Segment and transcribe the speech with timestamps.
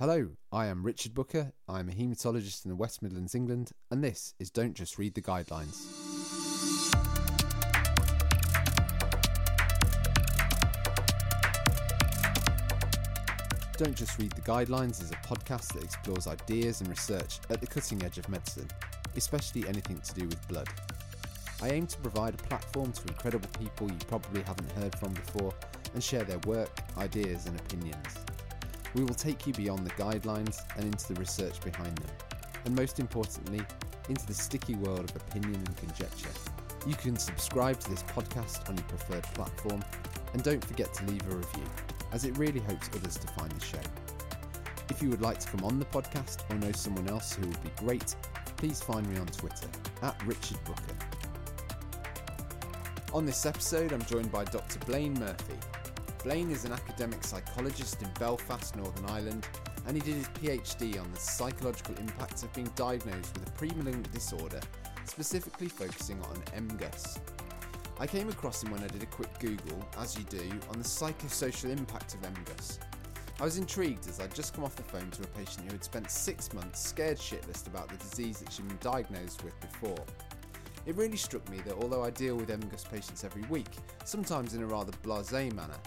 [0.00, 1.52] Hello, I am Richard Booker.
[1.68, 5.20] I'm a haematologist in the West Midlands, England, and this is Don't Just Read the
[5.20, 5.74] Guidelines.
[13.76, 17.66] Don't Just Read the Guidelines is a podcast that explores ideas and research at the
[17.66, 18.68] cutting edge of medicine,
[19.16, 20.68] especially anything to do with blood.
[21.60, 25.52] I aim to provide a platform to incredible people you probably haven't heard from before
[25.92, 28.14] and share their work, ideas, and opinions.
[28.94, 32.10] We will take you beyond the guidelines and into the research behind them,
[32.64, 33.60] and most importantly,
[34.08, 36.30] into the sticky world of opinion and conjecture.
[36.86, 39.84] You can subscribe to this podcast on your preferred platform,
[40.32, 41.64] and don't forget to leave a review,
[42.12, 43.80] as it really helps others to find the show.
[44.90, 47.62] If you would like to come on the podcast or know someone else who would
[47.62, 48.16] be great,
[48.56, 49.68] please find me on Twitter
[50.02, 50.96] at Richard Booker.
[53.12, 54.78] On this episode, I'm joined by Dr.
[54.80, 55.54] Blaine Murphy.
[56.24, 59.46] Blaine is an academic psychologist in Belfast, Northern Ireland,
[59.86, 64.12] and he did his PhD on the psychological impacts of being diagnosed with a pre-malignant
[64.12, 64.60] disorder,
[65.04, 67.20] specifically focusing on MGUS.
[68.00, 70.84] I came across him when I did a quick Google, as you do, on the
[70.84, 72.78] psychosocial impact of MGUS.
[73.40, 75.84] I was intrigued as I'd just come off the phone to a patient who had
[75.84, 80.04] spent six months scared shitless about the disease that she'd been diagnosed with before.
[80.84, 83.70] It really struck me that although I deal with MGUS patients every week,
[84.04, 85.78] sometimes in a rather blase manner,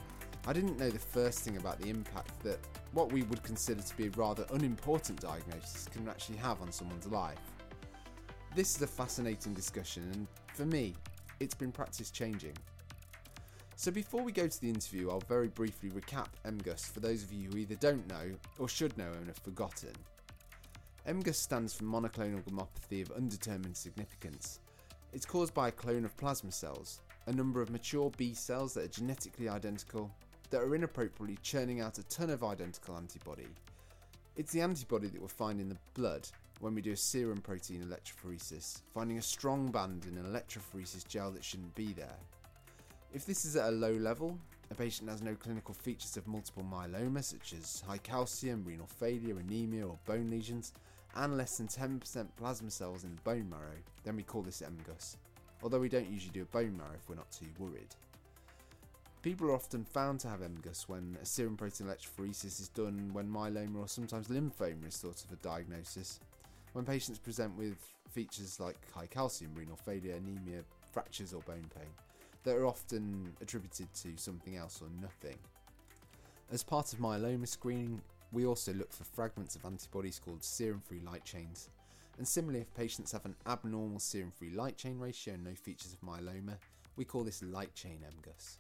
[0.48, 2.58] I didn't know the first thing about the impact that
[2.94, 7.06] what we would consider to be a rather unimportant diagnosis can actually have on someone's
[7.06, 7.38] life.
[8.56, 10.96] This is a fascinating discussion, and for me,
[11.40, 12.54] it's been practice changing.
[13.76, 17.32] So, before we go to the interview, I'll very briefly recap MGUS for those of
[17.32, 19.94] you who either don't know or should know and have forgotten.
[21.08, 24.60] MGUS stands for monoclonal gammopathy of undetermined significance.
[25.14, 28.86] It's caused by a clone of plasma cells, a number of mature B cells that
[28.86, 30.12] are genetically identical
[30.52, 33.48] that are inappropriately churning out a ton of identical antibody.
[34.38, 36.28] It's the antibody that we'll find in the blood
[36.60, 41.32] when we do a serum protein electrophoresis, finding a strong band in an electrophoresis gel
[41.32, 42.18] that shouldn't be there.
[43.14, 44.38] If this is at a low level,
[44.70, 49.38] a patient has no clinical features of multiple myeloma such as high calcium, renal failure,
[49.40, 50.74] anemia, or bone lesions,
[51.16, 55.18] and less than 10% plasma cells in the bone marrow, then we call this MGUS,
[55.62, 57.96] although we don't usually do a bone marrow if we're not too worried.
[59.22, 63.30] People are often found to have MGUS when a serum protein electrophoresis is done when
[63.30, 66.20] myeloma or sometimes lymphoma is thought of a diagnosis.
[66.74, 67.78] When patients present with
[68.10, 71.90] features like high calcium, renal failure, anemia, fractures, or bone pain,
[72.46, 75.38] that are often attributed to something else or nothing.
[76.52, 81.02] As part of myeloma screening, we also look for fragments of antibodies called serum free
[81.02, 81.70] light chains.
[82.18, 85.94] And similarly, if patients have an abnormal serum free light chain ratio and no features
[85.94, 86.58] of myeloma,
[86.96, 88.58] we call this light chain MGUS.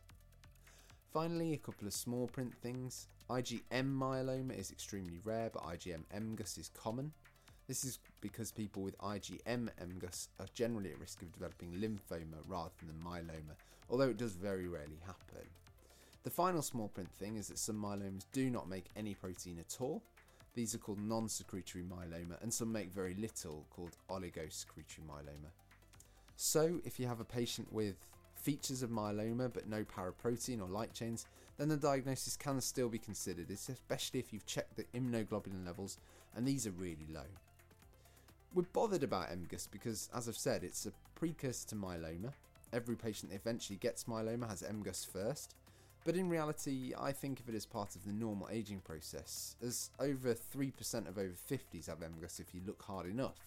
[1.13, 3.07] Finally, a couple of small print things.
[3.29, 7.11] IgM myeloma is extremely rare, but IgM MGUS is common.
[7.67, 12.71] This is because people with IgM MGUS are generally at risk of developing lymphoma rather
[12.85, 13.55] than myeloma,
[13.89, 15.21] although it does very rarely happen.
[16.23, 19.81] The final small print thing is that some myelomas do not make any protein at
[19.81, 20.01] all.
[20.53, 25.51] These are called non secretory myeloma, and some make very little, called oligosecretory myeloma.
[26.38, 27.95] So, if you have a patient with
[28.41, 31.25] features of myeloma but no paraprotein or light chains,
[31.57, 35.97] then the diagnosis can still be considered, especially if you've checked the immunoglobulin levels
[36.35, 37.28] and these are really low.
[38.53, 42.34] We're bothered about MGUS because, as I've said, it's a precursor to myeloma.
[42.74, 45.56] Every patient that eventually gets myeloma has MGUS first,
[46.03, 49.91] but in reality, I think of it as part of the normal aging process, as
[50.00, 53.46] over 3% of over 50s have MGUS if you look hard enough.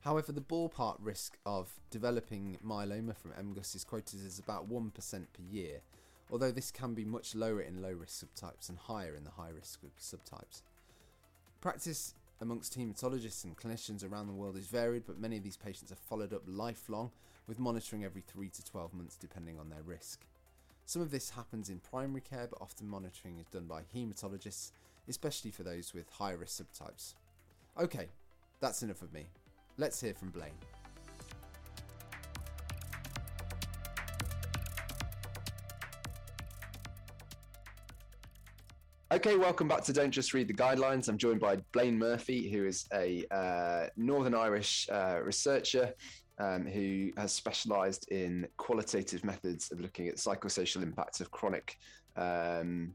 [0.00, 5.42] However, the ballpark risk of developing myeloma from MGUS is quoted as about 1% per
[5.50, 5.82] year,
[6.30, 9.50] although this can be much lower in low risk subtypes and higher in the high
[9.50, 10.62] risk subtypes.
[11.60, 15.92] Practice amongst haematologists and clinicians around the world is varied, but many of these patients
[15.92, 17.10] are followed up lifelong
[17.46, 20.24] with monitoring every 3 to 12 months depending on their risk.
[20.86, 24.72] Some of this happens in primary care, but often monitoring is done by haematologists,
[25.08, 27.14] especially for those with high risk subtypes.
[27.78, 28.08] Okay,
[28.60, 29.26] that's enough of me.
[29.80, 30.50] Let's hear from Blaine.
[39.10, 41.08] Okay, welcome back to Don't Just Read the Guidelines.
[41.08, 45.94] I'm joined by Blaine Murphy, who is a uh, Northern Irish uh, researcher
[46.38, 51.74] um, who has specialised in qualitative methods of looking at psychosocial impacts of chronic
[52.16, 52.94] um,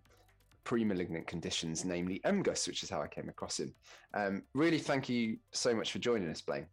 [0.65, 3.73] pre-malignant conditions, namely MGUS, which is how I came across him.
[4.13, 6.67] Um, really, thank you so much for joining us, Blaine.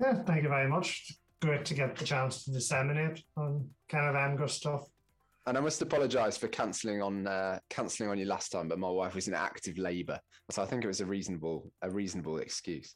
[0.00, 1.12] Yeah, thank you very much.
[1.42, 4.84] Great to get the chance to disseminate on kind of MGUS stuff.
[5.46, 8.90] And I must apologise for cancelling on uh, cancelling on you last time, but my
[8.90, 10.20] wife was in active labour,
[10.50, 12.94] so I think it was a reasonable a reasonable excuse.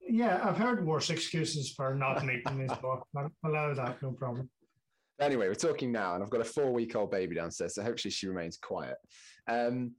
[0.00, 3.06] Yeah, I've heard worse excuses for not making this book.
[3.16, 4.50] I'll allow that, no problem.
[5.20, 8.10] Anyway, we're talking now, and I've got a four week old baby downstairs, so hopefully
[8.10, 8.96] she remains quiet.
[9.48, 9.92] Um,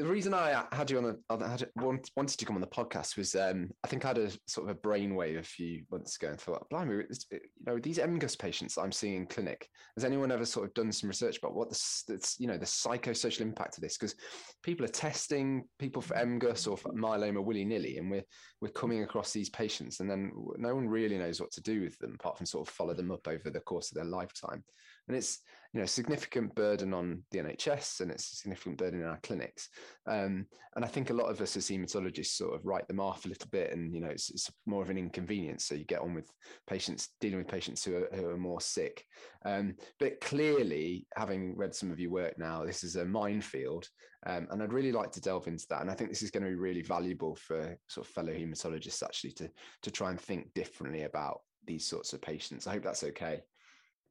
[0.00, 3.18] the reason I had you on the I had, wanted to come on the podcast
[3.18, 6.28] was um, I think I had a sort of a brainwave a few months ago
[6.28, 9.68] and thought, blimey, you know, these MGUS patients I'm seeing in clinic.
[9.96, 13.42] Has anyone ever sort of done some research about what the you know the psychosocial
[13.42, 13.98] impact of this?
[13.98, 14.14] Because
[14.62, 18.24] people are testing people for MGUS or for myeloma willy nilly, and we're
[18.62, 21.98] we're coming across these patients, and then no one really knows what to do with
[21.98, 24.64] them apart from sort of follow them up over the course of their lifetime.
[25.08, 25.40] And it's
[25.72, 29.68] you know significant burden on the NHS and it's a significant burden in our clinics.
[30.08, 33.24] Um, and I think a lot of us as hematologists sort of write them off
[33.24, 35.66] a little bit, and you know it's, it's more of an inconvenience.
[35.66, 36.28] So you get on with
[36.66, 39.04] patients dealing with patients who are, who are more sick.
[39.44, 43.88] Um, but clearly, having read some of your work now, this is a minefield,
[44.26, 45.82] um, and I'd really like to delve into that.
[45.82, 49.04] And I think this is going to be really valuable for sort of fellow hematologists
[49.04, 49.50] actually to
[49.82, 52.66] to try and think differently about these sorts of patients.
[52.66, 53.42] I hope that's okay.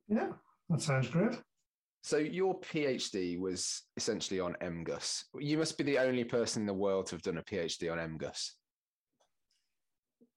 [0.08, 0.30] Yeah,
[0.70, 1.38] that sounds great.
[2.02, 5.24] So your PhD was essentially on MGUS.
[5.38, 7.98] You must be the only person in the world to have done a PhD on
[7.98, 8.52] MGUS.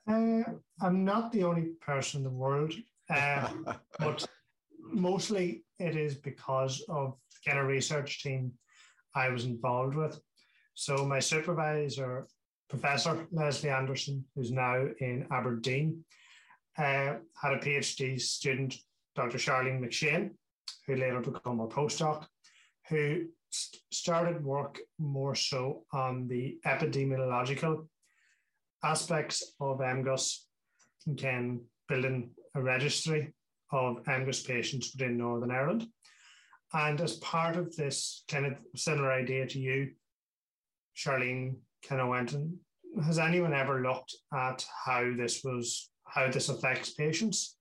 [0.09, 0.43] Uh,
[0.81, 2.75] I'm not the only person in the world,
[3.09, 3.49] uh,
[3.99, 4.27] but
[4.81, 8.53] mostly it is because of the kind of research team
[9.15, 10.19] I was involved with.
[10.75, 12.27] So my supervisor,
[12.69, 16.05] Professor Lesley Anderson, who's now in Aberdeen,
[16.79, 18.75] uh, had a PhD student,
[19.15, 19.39] Dr.
[19.39, 20.31] Charlene McShane,
[20.87, 22.27] who later became a postdoc,
[22.89, 27.87] who st- started work more so on the epidemiological
[28.83, 30.39] aspects of MGUS
[31.07, 33.33] and can building a registry
[33.71, 35.87] of MGUS patients within Northern Ireland.
[36.73, 39.91] And as part of this kind of similar idea to you,
[40.97, 41.57] Charlene
[41.87, 42.57] kind of went and
[43.05, 47.57] has anyone ever looked at how this was how this affects patients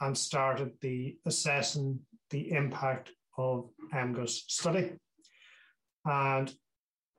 [0.00, 1.98] and started the assessing
[2.32, 4.92] the impact of MGUS study
[6.04, 6.52] and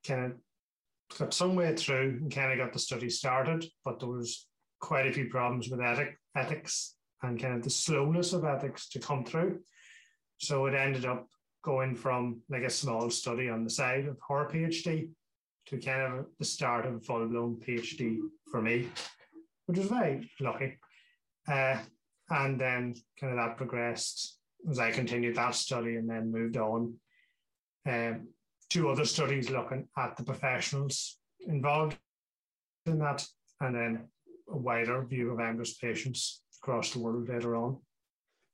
[0.06, 4.10] kind of got some way through and kind of got the study started, but there
[4.10, 4.48] was
[4.82, 9.00] quite a few problems with ethic, ethics and kind of the slowness of ethics to
[9.00, 9.60] come through.
[10.40, 11.28] So it ended up
[11.64, 15.10] going from like a small study on the side of her PhD
[15.68, 18.18] to kind of the start of a full blown PhD
[18.52, 18.90] for me,
[19.68, 20.78] which was very lucky.
[21.48, 21.78] Uh,
[22.30, 24.38] and then kind of that progressed
[24.70, 26.96] as I continued that study and then moved on.
[27.88, 28.28] Um,
[28.70, 31.98] two other studies looking at the professionals involved
[32.86, 33.26] in that,
[33.62, 34.08] and then
[34.50, 37.78] a wider view of MGUS patients across the world later on.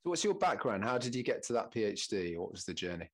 [0.02, 0.84] So, what's your background?
[0.84, 2.38] How did you get to that PhD?
[2.38, 3.08] What was the journey?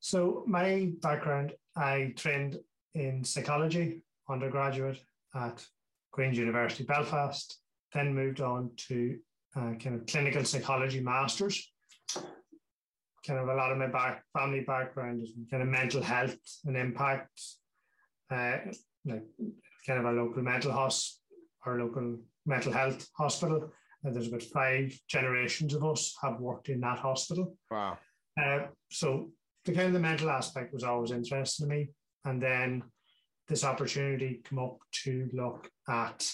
[0.00, 2.58] So, my background, I trained
[2.94, 5.00] in psychology undergraduate
[5.34, 5.64] at
[6.12, 7.58] Queen's University Belfast,
[7.92, 9.18] then moved on to
[9.54, 11.72] uh, kind of clinical psychology masters
[12.14, 16.76] kind of a lot of my back family background is kind of mental health and
[16.76, 17.40] impact,
[18.30, 18.58] uh,
[19.04, 19.24] like
[19.86, 21.22] kind of a local mental hospital
[21.66, 23.70] our local mental health hospital.
[24.04, 27.56] And there's about five generations of us have worked in that hospital.
[27.70, 27.98] Wow.
[28.40, 29.30] Uh, so
[29.64, 31.88] the kind of the mental aspect was always interesting to me.
[32.24, 32.82] And then
[33.48, 36.28] this opportunity come up to look at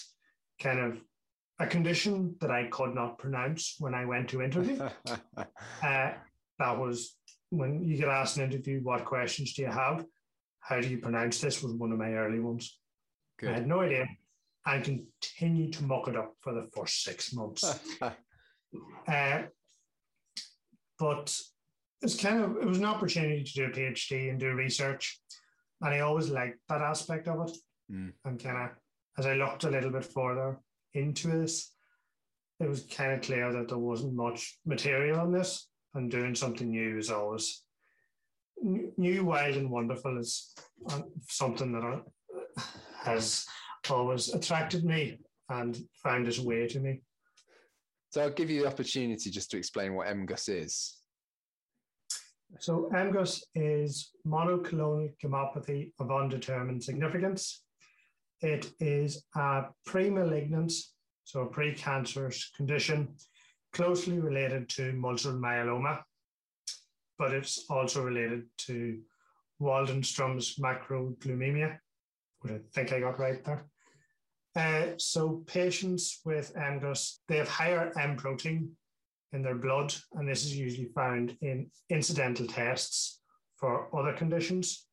[0.61, 1.01] kind of
[1.59, 4.79] a condition that I could not pronounce when I went to interview.
[5.37, 5.45] uh,
[5.83, 7.15] that was
[7.49, 10.05] when you get asked an interview, what questions do you have?
[10.59, 11.61] How do you pronounce this?
[11.61, 12.79] Was one of my early ones.
[13.39, 13.49] Good.
[13.49, 14.07] I had no idea
[14.65, 17.79] and continued to muck it up for the first six months.
[19.07, 19.41] uh,
[20.97, 21.37] but
[22.01, 25.19] it's kind of it was an opportunity to do a PhD and do research,
[25.81, 27.57] and I always liked that aspect of it.
[27.91, 28.13] Mm.
[28.25, 28.69] And kind of
[29.17, 30.57] as I looked a little bit further
[30.93, 31.71] into this,
[32.59, 36.69] it was kind of clear that there wasn't much material on this and doing something
[36.69, 37.63] new is always
[38.61, 40.53] new, wild, and wonderful is
[40.89, 42.01] uh, something that
[43.03, 43.45] has
[43.89, 45.19] always attracted me
[45.49, 47.01] and found its way to me.
[48.11, 50.97] So I'll give you the opportunity just to explain what MGUS is.
[52.59, 57.62] So MGUS is monoclonal gammopathy of undetermined significance.
[58.43, 60.73] It is a pre-malignant,
[61.23, 63.15] so a precancerous condition
[63.71, 66.01] closely related to multiple myeloma,
[67.17, 68.99] but it's also related to
[69.61, 71.77] Waldenstrom's macroglobulinemia,
[72.41, 73.65] which I think I got right there.
[74.57, 78.71] Uh, so patients with MGUS, they have higher M protein
[79.31, 83.21] in their blood, and this is usually found in incidental tests
[83.55, 84.85] for other conditions.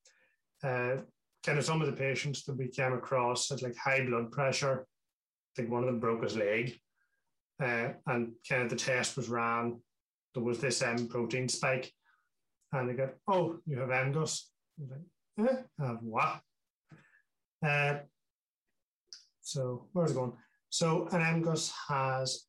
[0.63, 0.99] Uh,
[1.45, 4.87] kind of some of the patients that we came across had like high blood pressure.
[4.87, 6.79] I think one of them broke his leg,
[7.63, 9.81] uh, and kind of the test was ran.
[10.35, 11.93] There was this M protein spike,
[12.73, 14.45] and they go, "Oh, you have MGUS."
[14.79, 16.41] Like, eh, have what?
[17.67, 17.99] Uh,
[19.41, 20.33] so where's it going?
[20.69, 22.47] So an MGUS has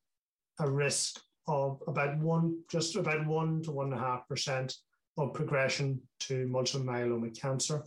[0.60, 4.76] a risk of about one, just about one to one and a half percent
[5.18, 7.84] of progression to multiple myeloma cancer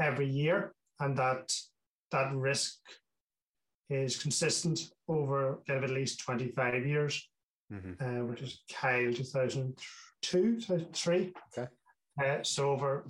[0.00, 1.52] every year, and that
[2.10, 2.78] that risk
[3.88, 7.28] is consistent over kind of at least 25 years,
[7.72, 7.92] mm-hmm.
[8.00, 11.32] uh, which is Kyle 2002, 2003.
[11.56, 11.68] Okay.
[12.22, 13.06] Uh, so over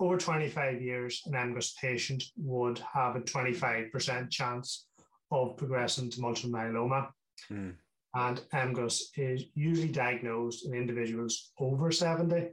[0.00, 4.88] over 25 years, an MGUS patient would have a 25% chance
[5.30, 7.08] of progressing to multiple myeloma.
[7.50, 7.74] Mm.
[8.14, 12.48] And MGUS is usually diagnosed in individuals over 70,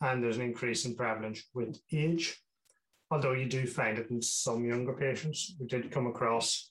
[0.00, 2.40] and there's an increase in prevalence with age.
[3.10, 5.54] Although you do find it in some younger patients.
[5.58, 6.70] We did come across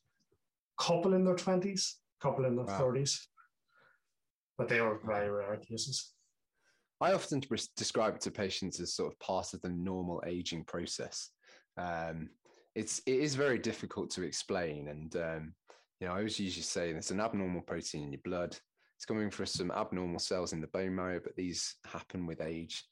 [0.80, 2.80] a couple in their 20s, a couple in their wow.
[2.80, 3.18] 30s,
[4.58, 6.14] but they were very rare cases.
[7.00, 7.42] I often
[7.76, 11.30] describe it to patients as sort of part of the normal aging process.
[11.78, 12.30] Um,
[12.76, 15.54] it's it is very difficult to explain, and um,
[16.00, 18.58] you know I always usually say it's an abnormal protein in your blood.
[18.96, 22.84] It's coming from some abnormal cells in the bone marrow, but these happen with age.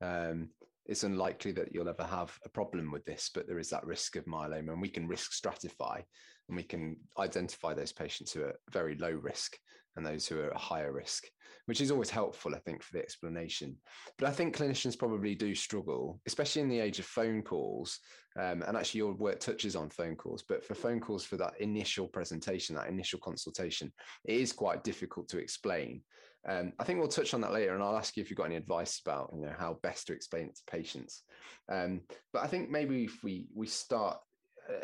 [0.00, 0.48] Um,
[0.86, 4.16] it's unlikely that you'll ever have a problem with this, but there is that risk
[4.16, 6.02] of myeloma, and we can risk stratify
[6.48, 9.56] and we can identify those patients who are very low risk
[9.96, 11.24] and those who are at higher risk,
[11.66, 13.76] which is always helpful, I think, for the explanation.
[14.18, 17.98] But I think clinicians probably do struggle, especially in the age of phone calls.
[18.38, 21.60] Um, and actually, your work touches on phone calls, but for phone calls for that
[21.60, 23.92] initial presentation, that initial consultation,
[24.24, 26.02] it is quite difficult to explain.
[26.48, 28.46] Um, I think we'll touch on that later, and I'll ask you if you've got
[28.46, 31.22] any advice about you know how best to explain it to patients.
[31.70, 32.00] Um,
[32.32, 34.18] but I think maybe if we we start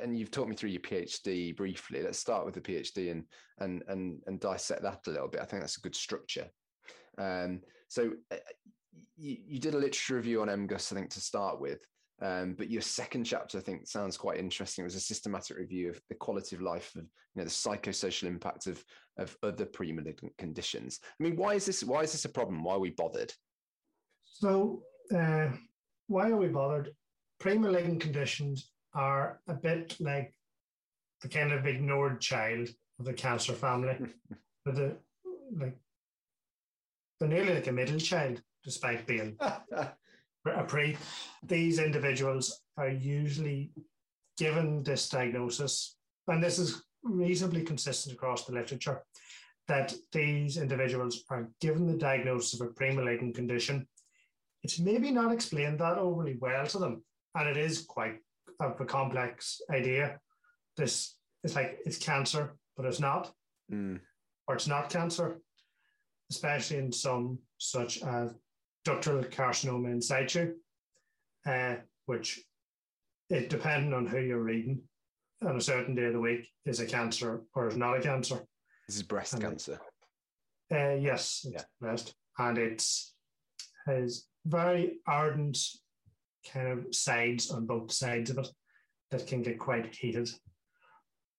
[0.03, 2.03] and you've talked me through your PhD briefly.
[2.03, 3.25] Let's start with the PhD and
[3.59, 5.41] and and and dissect that a little bit.
[5.41, 6.49] I think that's a good structure.
[7.19, 8.37] Um, so uh,
[9.17, 11.81] you, you, did a literature review on MGUS, I think, to start with.
[12.23, 14.83] Um, but your second chapter, I think, sounds quite interesting.
[14.83, 18.25] It was a systematic review of the quality of life of you know the psychosocial
[18.25, 18.83] impact of
[19.19, 21.01] of other pre-malignant conditions.
[21.05, 21.85] I mean, why is this?
[21.85, 22.65] Why is this a problem?
[22.65, 23.33] Why are we bothered?
[24.25, 24.83] So,
[25.15, 25.49] uh,
[26.07, 26.95] why are we bothered?
[27.39, 30.35] Pre-malignant conditions are a bit like
[31.21, 32.69] the kind of ignored child
[32.99, 33.99] of the cancer family.
[34.65, 34.97] but the
[35.55, 35.77] like
[37.21, 39.39] they're nearly like a middle child, despite being
[40.47, 40.97] a pre.
[41.43, 43.73] These individuals are usually
[44.39, 45.97] given this diagnosis,
[46.29, 49.03] and this is reasonably consistent across the literature,
[49.69, 53.87] that these individuals are given the diagnosis of a pre-malignant condition.
[54.63, 58.19] It's maybe not explained that overly well to them, and it is quite
[58.61, 60.19] of a complex idea.
[60.77, 63.33] This it's like it's cancer, but it's not,
[63.73, 64.01] mm.
[64.49, 65.41] or it's not cancer,
[66.31, 68.35] especially in some such as
[68.87, 70.55] ductal carcinoma in situ,
[71.47, 71.77] uh,
[72.07, 72.41] which
[73.31, 74.81] it depending on who you're reading
[75.45, 78.41] on a certain day of the week is a cancer or is not a cancer.
[78.87, 79.81] This is breast and cancer.
[80.71, 81.63] It, uh, yes, yeah.
[81.81, 83.15] breast, and it's
[83.87, 85.59] has very ardent
[86.53, 88.49] kind of sides on both sides of it
[89.11, 90.29] that can get quite heated.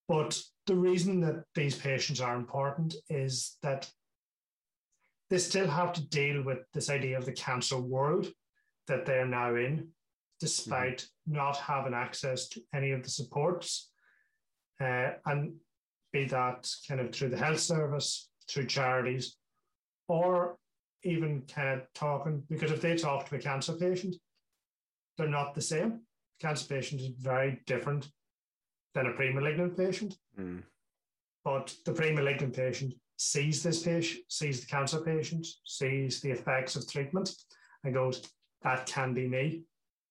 [0.07, 3.89] But the reason that these patients are important is that
[5.29, 8.27] they still have to deal with this idea of the cancer world
[8.87, 9.89] that they're now in,
[10.39, 11.35] despite mm-hmm.
[11.35, 13.91] not having access to any of the supports.
[14.79, 15.55] Uh, and
[16.13, 19.35] be that kind of through the health service, through charities,
[20.07, 20.57] or
[21.03, 24.15] even kind of talking, because if they talk to a cancer patient,
[25.17, 26.01] they're not the same.
[26.39, 28.07] Cancer patient is very different
[28.93, 30.15] than a pre-malignant patient.
[30.39, 30.63] Mm.
[31.43, 36.89] But the pre-malignant patient sees this patient, sees the cancer patient, sees the effects of
[36.89, 37.35] treatment,
[37.83, 39.63] and goes, "That can be me,"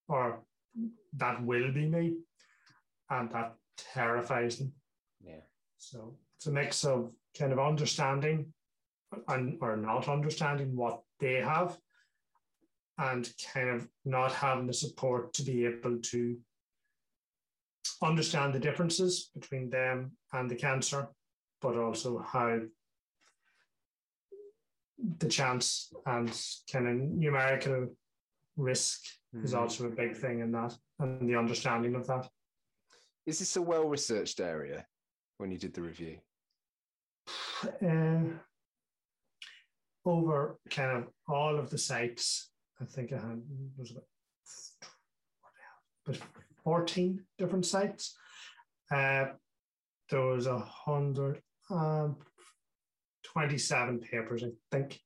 [0.09, 0.45] or
[1.15, 2.19] "That will be me,"
[3.09, 4.75] and that terrifies them.
[5.21, 5.41] Yeah.
[5.79, 8.53] So it's a mix of kind of understanding
[9.29, 11.79] and or not understanding what they have
[12.99, 16.41] and kind of not having the support to be able to
[18.03, 21.09] understand the differences between them and the cancer,
[21.61, 22.61] but also how
[25.19, 26.29] the chance and
[26.71, 27.89] kind of numerical
[28.57, 29.03] risk
[29.35, 29.45] mm-hmm.
[29.45, 32.29] is also a big thing in that and the understanding of that.
[33.27, 34.87] Is this a well researched area
[35.39, 36.19] when you did the review?
[37.85, 38.21] Uh,
[40.05, 42.51] over kind of all of the sites.
[42.81, 43.43] I think I had
[43.77, 44.05] was about,
[46.07, 46.23] about
[46.63, 48.17] 14 different sites.
[48.91, 49.27] Uh,
[50.09, 52.17] there was a hundred um,
[53.37, 54.99] 27 papers, I think.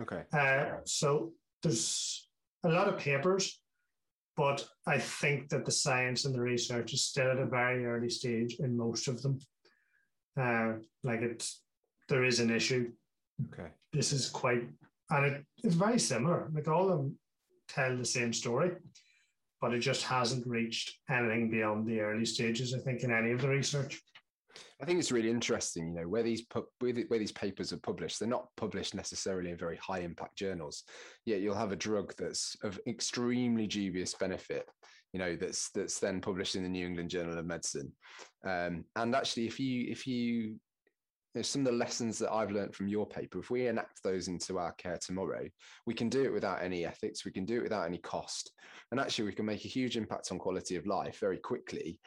[0.00, 0.22] Okay.
[0.32, 2.28] Uh, so there's
[2.64, 3.60] a lot of papers,
[4.36, 8.10] but I think that the science and the research is still at a very early
[8.10, 9.38] stage in most of them.
[10.36, 10.72] Uh,
[11.04, 11.62] like it's
[12.08, 12.90] there is an issue.
[13.52, 13.68] Okay.
[13.92, 14.64] This is quite,
[15.10, 16.50] and it, it's very similar.
[16.52, 17.16] Like all of them
[17.68, 18.72] tell the same story,
[19.60, 22.74] but it just hasn't reached anything beyond the early stages.
[22.74, 24.02] I think in any of the research.
[24.80, 27.72] I think it's really interesting, you know, where these pu- where, the, where these papers
[27.72, 28.18] are published.
[28.18, 30.84] They're not published necessarily in very high impact journals.
[31.24, 34.68] Yet you'll have a drug that's of extremely dubious benefit,
[35.12, 37.90] you know, that's that's then published in the New England Journal of Medicine.
[38.46, 40.56] Um, and actually, if you if you,
[41.34, 44.28] you some of the lessons that I've learned from your paper, if we enact those
[44.28, 45.48] into our care tomorrow,
[45.86, 47.24] we can do it without any ethics.
[47.24, 48.52] We can do it without any cost,
[48.90, 51.98] and actually, we can make a huge impact on quality of life very quickly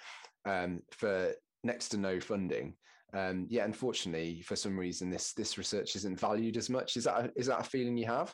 [0.45, 2.75] um, for next to no funding.
[3.13, 6.95] Um, yeah, unfortunately, for some reason, this this research isn't valued as much.
[6.95, 8.33] Is that a, is that a feeling you have?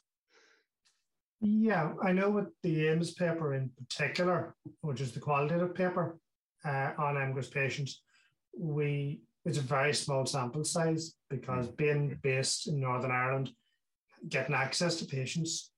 [1.41, 6.17] Yeah, I know with the AIMS paper in particular, which is the qualitative paper
[6.65, 8.01] uh, on MGUS patients,
[8.57, 11.77] we it's a very small sample size because mm.
[11.77, 13.51] being based in Northern Ireland,
[14.27, 15.71] getting access to patients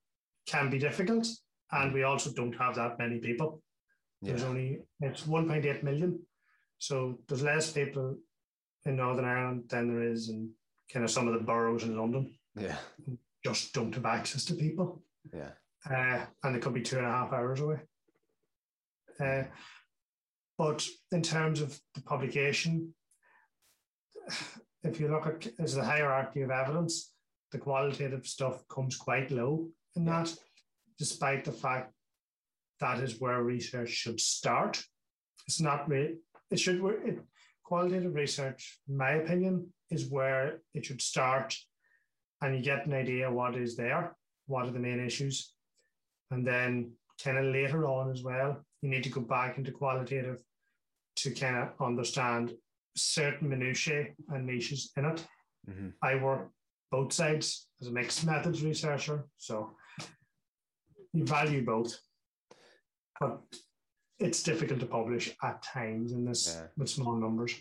[0.48, 1.28] can be difficult,
[1.72, 3.62] and we also don't have that many people.
[4.22, 4.32] Yeah.
[4.32, 6.20] There's only it's 1.8 million
[6.80, 8.18] so there's less people
[8.86, 10.52] in Northern Ireland than there is in
[10.92, 12.34] kind of some of the boroughs in London.
[12.56, 12.78] Yeah.
[13.44, 15.04] Just don't have access to people.
[15.34, 15.52] Yeah.
[15.90, 17.80] Uh, and it could be two and a half hours away.
[19.20, 19.44] Uh,
[20.58, 22.94] but in terms of the publication,
[24.84, 27.14] if you look at as the hierarchy of evidence,
[27.52, 30.34] the qualitative stuff comes quite low in that,
[30.98, 31.94] despite the fact
[32.80, 34.84] that is where research should start.
[35.48, 36.18] It's not really
[36.52, 37.20] it should it,
[37.64, 41.56] qualitative research, my opinion, is where it should start,
[42.42, 45.54] and you get an idea what is there, what are the main issues,
[46.32, 46.92] and then
[47.24, 50.42] kind of later on as well, you need to go back into qualitative
[51.16, 52.54] to kind of understand
[52.96, 55.26] certain minutiae and niches in it.
[55.70, 55.90] Mm-hmm.
[56.02, 56.52] I work
[56.92, 59.76] both sides as a mixed methods researcher, so
[61.14, 61.98] you value both.
[63.20, 63.42] But
[64.20, 66.68] it's difficult to publish at times in this yeah.
[66.78, 67.54] with small numbers.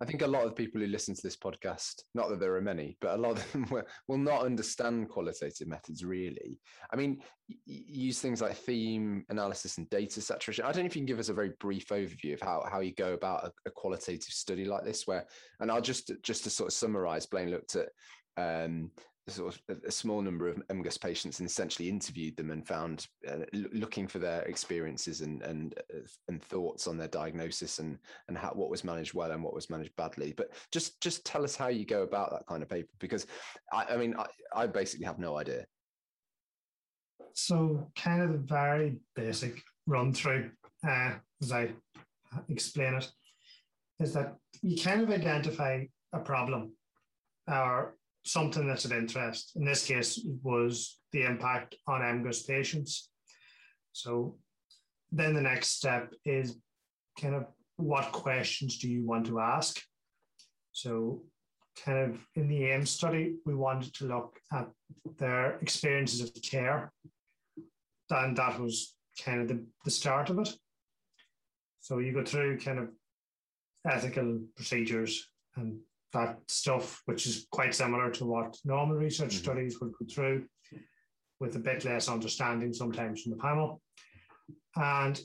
[0.00, 2.60] I think a lot of people who listen to this podcast, not that there are
[2.60, 6.60] many, but a lot of them will, will not understand qualitative methods really.
[6.92, 7.20] I mean,
[7.66, 10.64] use things like theme analysis and data saturation.
[10.64, 12.80] I don't know if you can give us a very brief overview of how, how
[12.80, 15.26] you go about a, a qualitative study like this, where,
[15.60, 17.88] and I'll just, just to sort of summarize, Blaine looked at
[18.36, 18.92] um,
[19.30, 23.44] sort of a small number of MGUS patients and essentially interviewed them and found uh,
[23.52, 28.50] looking for their experiences and and uh, and thoughts on their diagnosis and and how
[28.50, 30.32] what was managed well and what was managed badly.
[30.36, 33.26] But just just tell us how you go about that kind of paper because
[33.72, 35.66] I, I mean I, I basically have no idea.
[37.34, 40.50] So kind of very basic run through
[40.86, 41.12] uh,
[41.42, 41.70] as I
[42.48, 43.10] explain it
[44.00, 46.72] is that you kind of identify a problem
[47.48, 47.94] or
[48.28, 49.52] something that's of interest.
[49.56, 53.10] In this case, was the impact on MGUS patients.
[53.92, 54.36] So
[55.10, 56.56] then the next step is
[57.20, 59.80] kind of what questions do you want to ask?
[60.72, 61.22] So
[61.84, 64.68] kind of in the AIM study, we wanted to look at
[65.18, 66.92] their experiences of care.
[68.10, 70.50] And that was kind of the, the start of it.
[71.80, 72.88] So you go through kind of
[73.88, 75.78] ethical procedures and
[76.12, 79.44] that stuff, which is quite similar to what normal research mm-hmm.
[79.44, 80.46] studies would go through,
[81.40, 83.80] with a bit less understanding sometimes from the panel.
[84.76, 85.20] And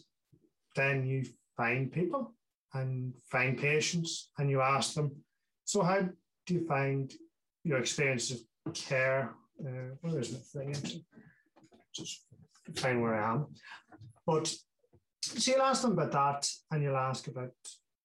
[0.76, 2.34] then you find people
[2.74, 5.16] and find patients and you ask them,
[5.66, 6.02] so how
[6.46, 7.14] do you find
[7.64, 8.40] your experience of
[8.74, 9.34] care?
[9.60, 10.76] Uh, where is the thing?
[11.94, 12.26] Just
[12.76, 13.48] find where I am.
[14.26, 14.54] But
[15.22, 17.52] so you'll ask them about that and you'll ask about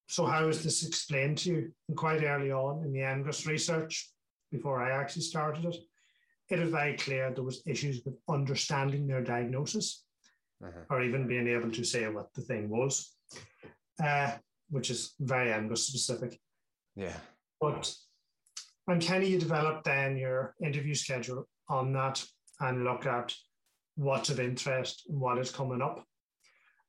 [0.09, 1.73] so how was this explained to you?
[1.89, 4.11] And quite early on in the MGUS research,
[4.51, 5.77] before I actually started it,
[6.49, 10.05] it was very clear there was issues with understanding their diagnosis
[10.65, 10.81] uh-huh.
[10.89, 13.15] or even being able to say what the thing was,
[14.03, 14.33] uh,
[14.71, 16.41] which is very MGUS specific.
[16.97, 17.17] Yeah.
[17.61, 17.95] But
[18.87, 22.25] and can you develop then your interview schedule on that
[22.61, 23.35] and look at
[23.97, 26.03] what's of interest and what is coming up?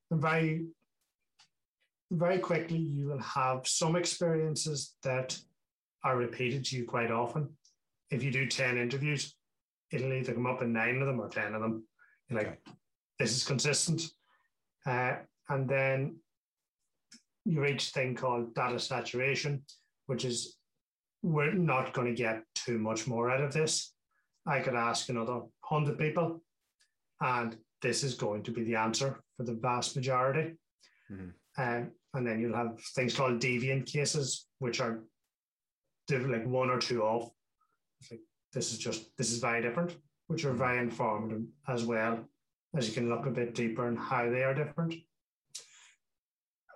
[0.09, 0.67] And very
[2.11, 5.37] very quickly you will have some experiences that
[6.03, 7.49] are repeated to you quite often.
[8.09, 9.35] If you do 10 interviews,
[9.91, 11.83] it'll either come up in nine of them or 10 of them.
[12.27, 12.57] You're like, okay.
[13.19, 14.03] this is consistent.
[14.85, 15.15] Uh,
[15.49, 16.15] and then
[17.45, 19.63] you reach a thing called data saturation,
[20.07, 20.57] which is
[21.21, 23.93] we're not going to get too much more out of this.
[24.45, 26.41] I could ask another 100 people,
[27.21, 30.55] and this is going to be the answer for the vast majority.
[31.11, 31.61] Mm-hmm.
[31.61, 35.03] Um, and then you'll have things called deviant cases, which are
[36.09, 37.29] like one or two off.
[38.09, 39.95] Like, this is just, this is very different,
[40.27, 42.19] which are very informative as well,
[42.75, 44.95] as you can look a bit deeper in how they are different.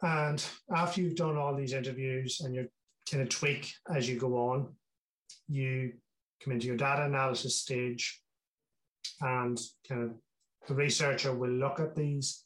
[0.04, 0.44] And
[0.76, 2.68] after you've done all these interviews and you're
[3.10, 4.68] kind of tweak as you go on,
[5.48, 5.94] you
[6.44, 8.22] come into your data analysis stage
[9.22, 10.12] and kind of
[10.68, 12.43] the researcher will look at these,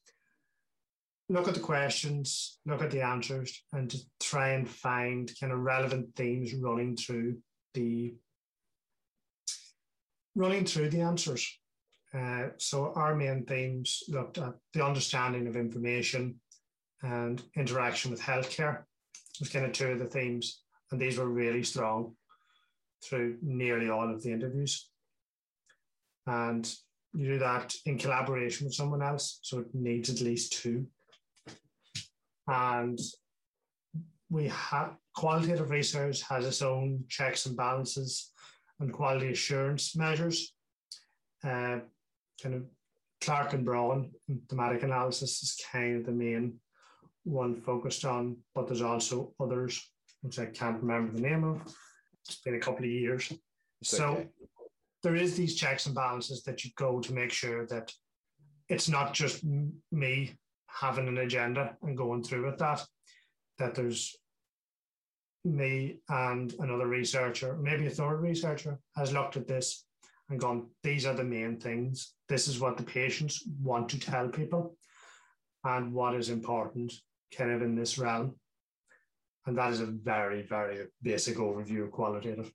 [1.30, 5.60] look at the questions, look at the answers, and to try and find kind of
[5.60, 7.38] relevant themes running through
[7.74, 8.14] the
[10.36, 11.60] running through the answers.
[12.14, 16.40] Uh, so our main themes looked at the understanding of information
[17.02, 18.84] and interaction with healthcare.
[19.14, 20.62] It was kind of two of the themes,
[20.92, 22.16] and these were really strong
[23.04, 24.90] through nearly all of the interviews.
[26.26, 26.72] And
[27.14, 30.88] you do that in collaboration with someone else, so it needs at least two.
[32.48, 33.00] And
[34.30, 38.32] we have qualitative research has its own checks and balances
[38.80, 40.54] and quality assurance measures.
[41.44, 41.80] Uh,
[42.42, 42.64] kind of
[43.22, 44.12] Clarke and Braun
[44.50, 46.60] thematic analysis is kind of the main
[47.24, 49.82] one focused on, but there's also others
[50.22, 51.62] which I can't remember the name of.
[52.26, 53.32] It's been a couple of years.
[53.82, 54.28] It's so okay.
[55.04, 57.92] there is these checks and balances that you go to make sure that
[58.70, 59.44] it's not just
[59.92, 60.36] me
[60.80, 62.86] having an agenda and going through with that,
[63.58, 64.16] that there's
[65.44, 69.86] me and another researcher, maybe a third researcher, has looked at this
[70.30, 72.14] and gone, these are the main things.
[72.28, 74.78] This is what the patients want to tell people
[75.64, 76.94] and what is important
[77.36, 78.36] kind of in this realm.
[79.46, 82.52] And that is a very, very basic overview of qualitative.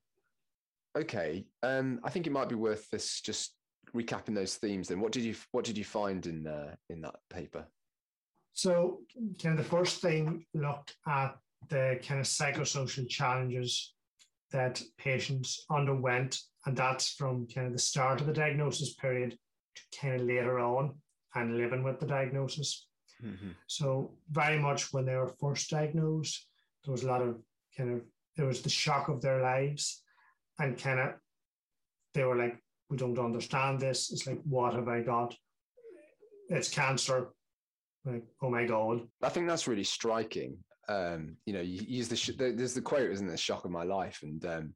[0.95, 1.45] Okay.
[1.63, 3.55] Um, I think it might be worth this just
[3.95, 4.99] recapping those themes then.
[4.99, 7.65] What did you what did you find in uh, in that paper?
[8.53, 8.99] So
[9.41, 11.35] kind of the first thing looked at
[11.69, 13.93] the kind of psychosocial challenges
[14.51, 19.37] that patients underwent, and that's from kind of the start of the diagnosis period
[19.75, 20.93] to kind of later on
[21.35, 22.87] and living with the diagnosis.
[23.23, 23.49] Mm-hmm.
[23.67, 26.47] So very much when they were first diagnosed,
[26.83, 27.37] there was a lot of
[27.75, 28.01] kind of
[28.35, 30.03] there was the shock of their lives,
[30.59, 31.13] and kind of
[32.13, 32.57] they were like,
[32.89, 35.35] "We don't understand this." It's like, "What have I got?
[36.49, 37.29] It's cancer."
[38.05, 39.07] Like, oh my god!
[39.21, 40.57] I think that's really striking.
[40.89, 43.83] Um, you know, you use the sh- there's the quote, isn't the shock of my
[43.83, 44.73] life, and um,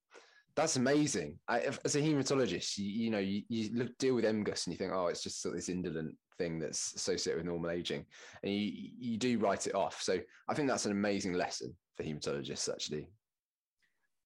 [0.55, 1.37] that's amazing.
[1.47, 4.77] I, as a hematologist, you, you know, you, you look, deal with MGUS and you
[4.77, 8.05] think, oh, it's just sort of this indolent thing that's associated with normal aging,
[8.43, 10.01] and you you do write it off.
[10.01, 13.09] So I think that's an amazing lesson for hematologists, actually.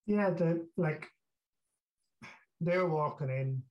[0.05, 1.07] Yeah, the like
[2.59, 3.63] they're walking in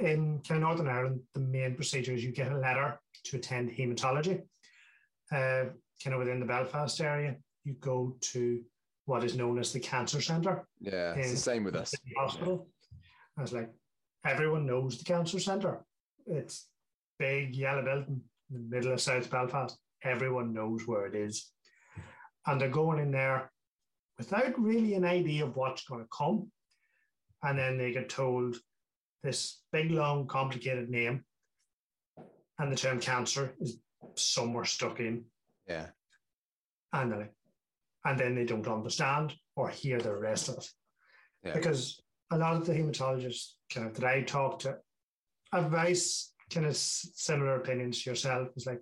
[0.00, 1.20] in kind of Northern Ireland.
[1.34, 4.42] The main procedure is you get a letter to attend hematology.
[5.32, 5.64] Uh,
[6.02, 8.62] kind of within the Belfast area, you go to
[9.04, 10.66] what is known as the cancer centre.
[10.80, 11.94] Yeah, it's the same with us.
[12.16, 12.68] Hospital.
[12.92, 12.98] Yeah.
[13.38, 13.70] I was like,
[14.24, 15.80] everyone knows the cancer centre.
[16.26, 16.68] It's
[17.18, 18.20] big yellow building
[18.50, 19.76] in the middle of South Belfast.
[20.04, 21.50] Everyone knows where it is.
[22.46, 23.50] And they're going in there
[24.18, 26.50] without really an idea of what's going to come.
[27.42, 28.56] And then they get told
[29.22, 31.24] this big, long, complicated name.
[32.58, 33.78] And the term cancer is
[34.14, 35.24] somewhere stuck in.
[35.66, 35.86] Yeah.
[36.92, 37.32] And like,
[38.04, 40.68] and then they don't understand or hear the rest of it.
[41.44, 41.54] Yeah.
[41.54, 42.00] Because
[42.30, 44.78] a lot of the hematologists kind of that I talk to
[45.52, 45.96] have very
[46.50, 48.48] kind of similar opinions to yourself.
[48.56, 48.80] It's like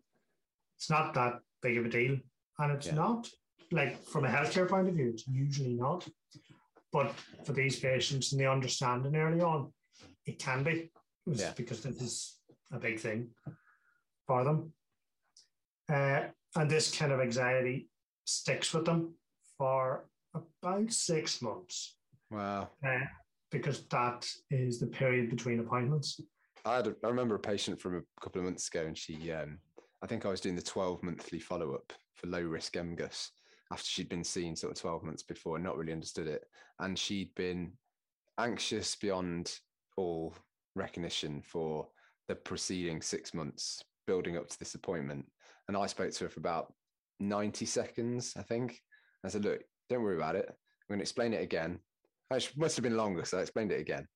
[0.76, 2.18] it's not that big of a deal,
[2.58, 2.94] and it's yeah.
[2.94, 3.28] not
[3.72, 5.10] like from a healthcare point of view.
[5.10, 6.06] It's usually not,
[6.92, 7.12] but
[7.44, 9.72] for these patients and the understanding early on,
[10.26, 10.90] it can be
[11.26, 11.52] yeah.
[11.56, 12.38] because this is
[12.72, 13.28] a big thing
[14.26, 14.72] for them.
[15.90, 16.22] Uh,
[16.56, 17.88] and this kind of anxiety
[18.24, 19.14] sticks with them
[19.56, 21.96] for about six months.
[22.30, 22.70] Wow.
[22.84, 22.98] Uh,
[23.50, 26.20] because that is the period between appointments.
[26.64, 29.30] I had a, I remember a patient from a couple of months ago, and she,
[29.30, 29.58] um,
[30.02, 33.30] I think I was doing the 12 monthly follow up for low risk MGUS
[33.72, 36.44] after she'd been seen sort of 12 months before and not really understood it.
[36.80, 37.72] And she'd been
[38.38, 39.56] anxious beyond
[39.96, 40.34] all
[40.74, 41.88] recognition for
[42.28, 45.26] the preceding six months building up to this appointment.
[45.68, 46.72] And I spoke to her for about
[47.20, 48.80] 90 seconds, I think.
[49.24, 50.46] I said, Look, don't worry about it.
[50.48, 50.54] I'm
[50.88, 51.80] going to explain it again.
[52.30, 54.06] It must have been longer, so I explained it again.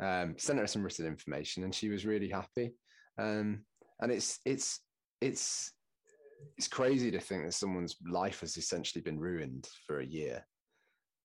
[0.00, 2.74] Um, sent her some written information, and she was really happy.
[3.18, 3.64] Um,
[4.00, 4.80] and it's it's
[5.20, 5.72] it's
[6.56, 10.44] it's crazy to think that someone's life has essentially been ruined for a year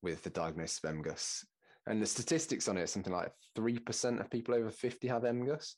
[0.02, 1.44] with the diagnosis of MGUS.
[1.88, 5.74] And the statistics on it, something like three percent of people over fifty have MGUS.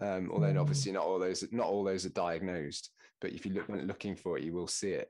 [0.00, 0.60] Um, although mm.
[0.60, 4.16] obviously not all those not all those are diagnosed, but if you look when looking
[4.16, 5.08] for it, you will see it.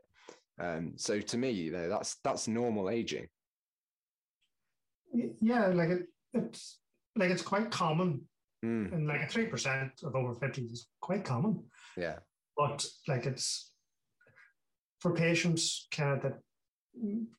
[0.61, 3.29] Um, so to me, you know, that's that's normal aging.
[5.41, 6.79] Yeah, like it, it's
[7.17, 8.23] like it's quite common,
[8.65, 8.93] mm.
[8.93, 11.65] and like a three percent of over fifty is quite common.
[11.97, 12.19] Yeah,
[12.57, 13.73] but like it's
[15.01, 16.39] for patients kind of that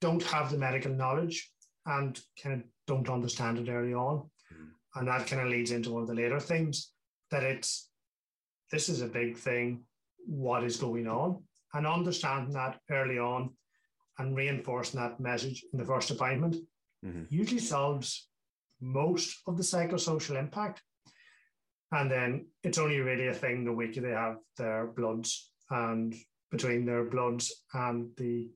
[0.02, 1.53] don't have the medical knowledge
[1.86, 4.68] and kind of don't understand it early on, mm.
[4.96, 6.92] and that kind of leads into one of the later things
[7.32, 7.90] that it's
[8.72, 9.84] this is a big thing.
[10.26, 11.44] What is going on?
[11.74, 13.52] And understanding that early on
[14.18, 16.56] and reinforcing that message in the first appointment
[17.06, 17.24] mm-hmm.
[17.30, 18.28] usually solves
[18.82, 20.82] most of the psychosocial impact.
[21.92, 26.16] And then it's only really a thing the week they have their bloods and
[26.52, 28.50] between their bloods and the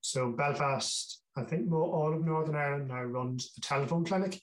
[0.00, 4.40] so Belfast, I think more all of Northern Ireland now runs a telephone clinic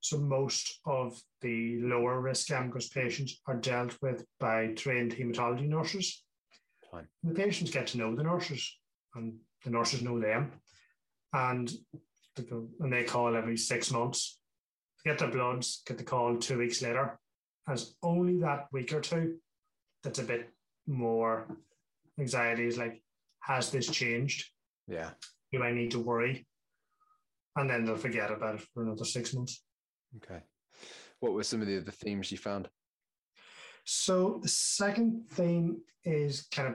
[0.00, 6.22] so most of the lower risk MGUS patients are dealt with by trained haematology nurses.
[6.90, 7.08] Fine.
[7.22, 8.70] The patients get to know the nurses
[9.14, 10.52] and the nurses know them.
[11.32, 11.72] And,
[12.36, 14.38] and they call every six months
[15.04, 17.18] get their bloods, get the call two weeks later.
[17.68, 19.36] As only that week or two
[20.02, 20.50] that's a bit
[20.86, 21.46] more
[22.18, 23.02] anxiety is like,
[23.40, 24.50] has this changed?
[24.86, 25.10] Yeah.
[25.54, 26.46] Do I need to worry?
[27.54, 29.62] And then they'll forget about it for another six months.
[30.16, 30.42] Okay.
[31.20, 32.68] What were some of the other themes you found?
[33.84, 36.74] So the second theme is kind of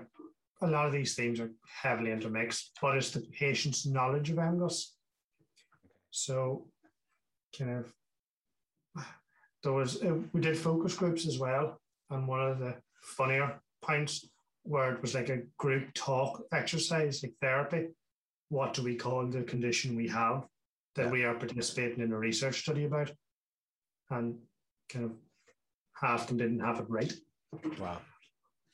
[0.62, 4.86] a lot of these themes are heavily intermixed, but it's the patient's knowledge of MGUS.
[6.12, 6.68] So
[7.58, 7.94] kind of
[9.62, 14.26] there was uh, we did focus groups as well, and one of the funnier points
[14.64, 17.88] where it was like a group talk exercise, like therapy.
[18.50, 20.46] What do we call the condition we have
[20.96, 21.12] that yeah.
[21.12, 23.12] we are participating in a research study about?
[24.12, 24.38] and
[24.90, 25.12] kind of
[25.94, 27.14] half them didn't have it right.
[27.80, 28.00] Wow.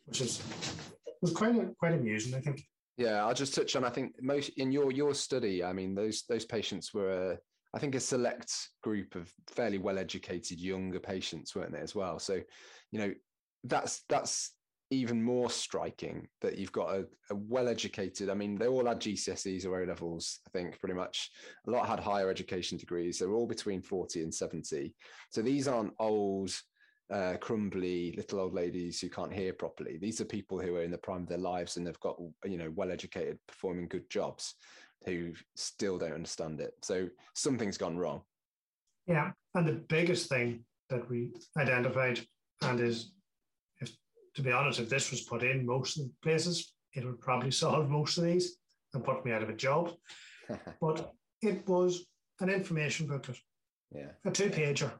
[0.05, 0.41] Which is
[1.21, 2.63] was quite a, quite amusing, I think.
[2.97, 3.83] Yeah, I'll just touch on.
[3.83, 5.63] I think most in your your study.
[5.63, 7.35] I mean, those those patients were, uh,
[7.73, 12.19] I think, a select group of fairly well educated younger patients, weren't they as well?
[12.19, 12.41] So,
[12.91, 13.13] you know,
[13.63, 14.51] that's that's
[14.91, 18.29] even more striking that you've got a, a well educated.
[18.29, 21.31] I mean, they all had GCSEs or O levels, I think, pretty much.
[21.67, 23.17] A lot had higher education degrees.
[23.17, 24.93] They're all between 40 and 70.
[25.31, 26.51] So these aren't old,
[27.11, 29.97] uh, crumbly little old ladies who can't hear properly.
[29.97, 32.57] These are people who are in the prime of their lives and they've got, you
[32.57, 34.55] know, well educated, performing good jobs
[35.05, 36.73] who still don't understand it.
[36.83, 38.21] So something's gone wrong.
[39.07, 39.31] Yeah.
[39.55, 42.19] And the biggest thing that we identified
[42.61, 43.11] and is
[44.35, 47.51] to be honest, if this was put in most of the places, it would probably
[47.63, 48.57] solve most of these
[48.93, 49.93] and put me out of a job.
[50.81, 52.05] but it was
[52.39, 53.37] an information booklet,
[53.91, 54.11] yeah.
[54.25, 54.91] a two pager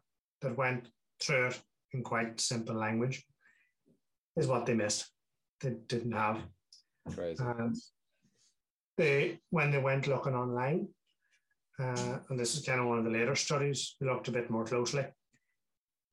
[0.42, 0.88] that went
[1.22, 1.62] through it
[1.94, 3.26] in quite simple language,
[4.36, 5.10] is what they missed.
[5.62, 6.42] They didn't have.
[7.14, 7.44] Crazy.
[7.44, 7.76] And
[8.98, 10.88] they, when they went looking online,
[11.80, 14.50] uh, and this is kind of one of the later studies, we looked a bit
[14.50, 15.06] more closely.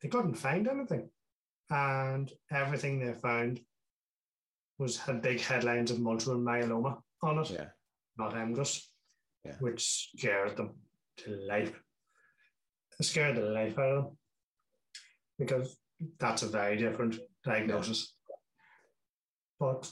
[0.02, 1.08] They couldn't find anything
[1.72, 3.60] and everything they found
[4.78, 7.68] was had big headlines of multiple myeloma on it, yeah.
[8.18, 8.82] not MGUS,
[9.44, 9.54] yeah.
[9.60, 10.74] which scared them
[11.18, 11.72] to life.
[13.00, 14.18] It scared the life out of them
[15.38, 15.76] because
[16.18, 18.14] that's a very different diagnosis.
[18.28, 18.36] Yeah.
[19.58, 19.90] But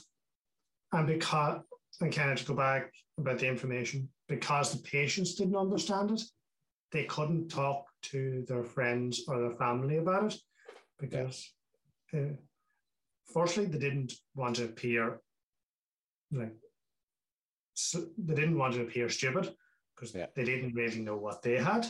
[0.91, 1.61] and because
[1.99, 6.21] and kind of to go back about the information, because the patients didn't understand it,
[6.91, 10.39] they couldn't talk to their friends or their family about it
[10.99, 11.51] because
[12.13, 12.33] uh,
[13.33, 15.21] firstly, they didn't want to appear
[16.31, 16.53] like
[17.73, 19.53] so they didn't want to appear stupid
[19.95, 20.27] because yeah.
[20.35, 21.85] they didn't really know what they had.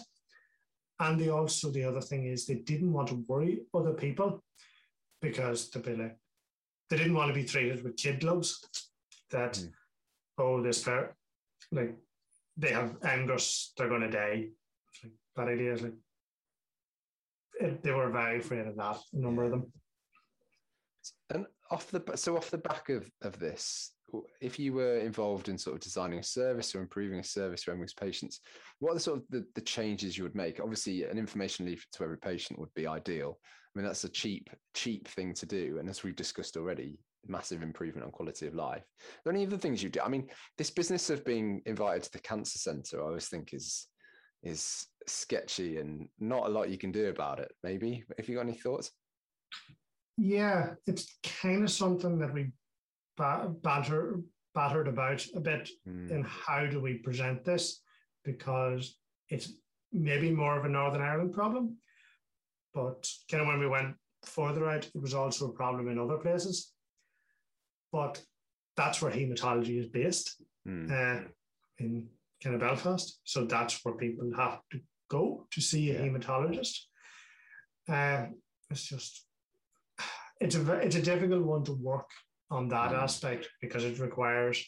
[1.00, 4.44] And they also the other thing is they didn't want to worry other people
[5.22, 6.18] because they'd be like
[6.90, 8.68] they didn't want to be treated with kid gloves
[9.32, 9.72] that mm.
[10.38, 11.16] oh this pair
[11.72, 11.96] like
[12.58, 14.50] they have MGUS, they're gonna die.
[14.94, 15.94] It's like that idea is like
[17.60, 19.72] it, they were very afraid of that, a number of them.
[21.34, 23.92] And off the so off the back of of this,
[24.42, 27.76] if you were involved in sort of designing a service or improving a service for
[27.76, 28.40] MGUS patients,
[28.80, 30.60] what are the sort of the, the changes you would make?
[30.60, 33.40] Obviously, an information leaflet to every patient would be ideal.
[33.44, 37.62] I mean, that's a cheap cheap thing to do, and as we've discussed already, massive
[37.62, 38.84] improvement on quality of life.
[38.84, 40.02] Are there any other things you do?
[40.02, 43.88] I mean, this business of being invited to the cancer centre, I always think is
[44.44, 47.52] is sketchy and not a lot you can do about it.
[47.64, 48.92] Maybe if you got any thoughts.
[50.24, 52.52] Yeah, it's kind of something that we
[53.18, 54.20] banter
[54.54, 56.12] battered about a bit mm.
[56.12, 57.82] in how do we present this
[58.24, 59.54] because it's
[59.92, 61.78] maybe more of a Northern Ireland problem,
[62.72, 66.18] but kind of when we went further out, it was also a problem in other
[66.18, 66.72] places.
[67.92, 68.22] But
[68.78, 70.92] that's where hematology is based mm.
[70.92, 71.28] uh,
[71.80, 72.08] in
[72.44, 73.22] kind of Belfast.
[73.24, 76.02] So that's where people have to go to see a yeah.
[76.02, 76.78] hematologist.
[77.90, 78.28] Uh,
[78.70, 79.26] it's just
[80.42, 82.10] it's a it's a difficult one to work
[82.50, 83.02] on that mm.
[83.02, 84.66] aspect because it requires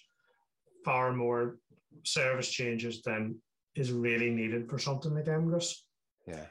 [0.85, 1.57] far more
[2.03, 3.35] service changes than
[3.75, 5.73] is really needed for something like MGUS.
[6.27, 6.45] Yeah.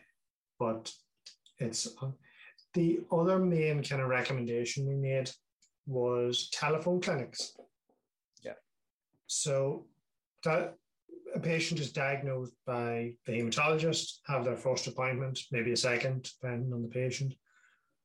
[0.58, 0.92] But
[1.58, 2.10] it's uh,
[2.74, 5.30] the other main kind of recommendation we made
[5.86, 7.52] was telephone clinics.
[8.42, 8.58] Yeah.
[9.28, 9.86] So
[10.44, 10.74] that
[11.34, 16.72] a patient is diagnosed by the hematologist, have their first appointment, maybe a second, depending
[16.72, 17.34] on the patient,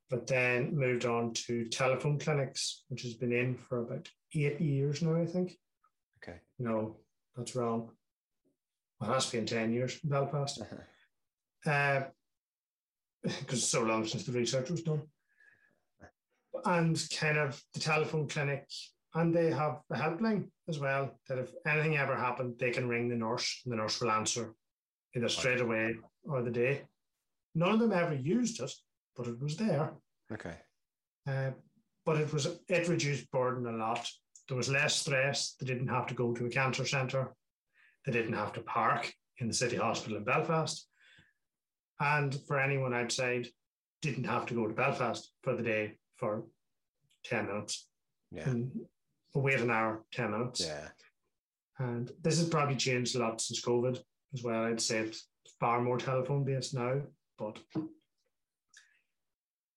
[0.10, 5.02] but then moved on to telephone clinics, which has been in for about eight years
[5.02, 5.58] now, I think.
[6.24, 6.38] Okay.
[6.60, 6.98] No,
[7.36, 7.91] that's wrong.
[9.00, 10.62] Well, it has been 10 years in Belfast.
[11.65, 12.04] Uh,
[13.24, 15.02] because it's so long since the research was done.
[16.63, 18.65] And kind of the telephone clinic,
[19.13, 23.10] and they have a helpline as well that if anything ever happened, they can ring
[23.10, 24.54] the nurse and the nurse will answer
[25.15, 26.84] either straight away or the day.
[27.56, 28.72] None of them ever used it,
[29.17, 29.93] but it was there.
[30.32, 30.56] Okay.
[31.27, 31.51] Uh,
[32.06, 34.08] but it was it reduced burden a lot.
[34.47, 35.56] There was less stress.
[35.60, 37.34] They didn't have to go to a cancer centre.
[38.06, 40.88] They didn't have to park in the city hospital in Belfast.
[41.99, 43.47] And for anyone outside,
[44.01, 46.45] didn't have to go to Belfast for the day for
[47.25, 47.89] 10 minutes.
[48.32, 48.49] Yeah.
[48.49, 48.71] And
[49.34, 50.65] wait an hour, 10 minutes.
[50.65, 50.88] Yeah.
[51.80, 53.99] And this has probably changed a lot since COVID
[54.34, 54.63] as well.
[54.63, 55.27] I'd say it's
[55.60, 57.01] far more telephone based now,
[57.38, 57.60] but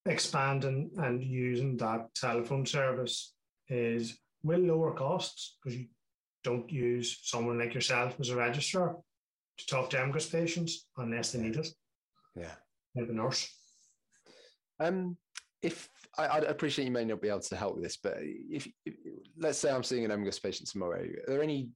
[0.06, 3.34] expanding and using that telephone service
[3.68, 5.86] is will lower costs because you
[6.42, 8.96] don't use someone like yourself as a registrar
[9.58, 11.68] to talk to MGUS patients unless they need it.
[12.34, 12.54] Yeah.
[12.94, 13.48] Like a nurse.
[14.78, 15.16] Um,
[15.62, 18.66] if I, I, appreciate you may not be able to help with this, but if,
[18.86, 18.94] if
[19.36, 21.68] let's say I'm seeing an MGUS patient tomorrow, are there any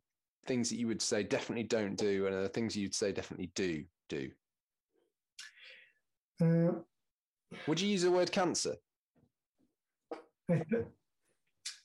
[0.47, 3.51] things that you would say definitely don't do, and are there things you'd say definitely
[3.55, 4.31] do do?
[6.41, 6.73] Uh,
[7.67, 8.77] would you use the word cancer?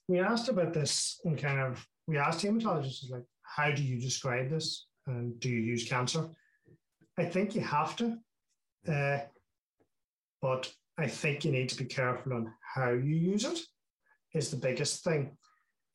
[0.10, 4.50] We asked about this and kind of we asked hematologists like, how do you describe
[4.50, 6.28] this, and do you use cancer?
[7.20, 8.18] I think you have to.
[8.92, 9.20] Uh,
[10.42, 13.60] but I think you need to be careful on how you use it,
[14.34, 15.38] is the biggest thing.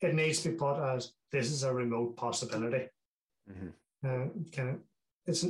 [0.01, 2.87] It needs to be put as this is a remote possibility.
[3.49, 3.67] Mm-hmm.
[4.05, 4.75] Uh, kind of,
[5.25, 5.45] it's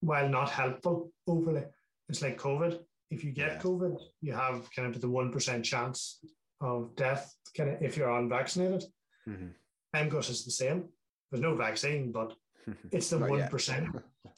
[0.00, 1.62] while not helpful overly,
[2.08, 2.78] it's like COVID.
[3.10, 3.60] If you get yeah.
[3.60, 6.20] COVID, you have kind of the 1% chance
[6.60, 8.84] of death kind of if you're unvaccinated.
[9.28, 9.48] Mm-hmm.
[9.96, 10.88] MGUS is the same.
[11.30, 12.34] There's no vaccine, but
[12.92, 13.48] it's the one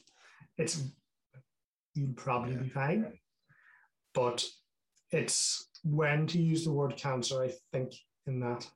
[0.57, 0.83] it's
[1.93, 2.61] you'll probably yeah.
[2.61, 3.13] be fine.
[4.13, 4.45] But
[5.11, 7.93] it's when to use the word cancer, I think,
[8.25, 8.67] in that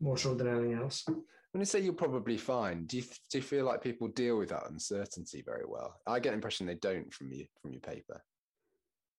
[0.00, 1.04] more so than anything else.
[1.06, 4.50] When you say you're probably fine, do you do you feel like people deal with
[4.50, 6.00] that uncertainty very well?
[6.06, 8.20] I get the impression they don't from you from your paper.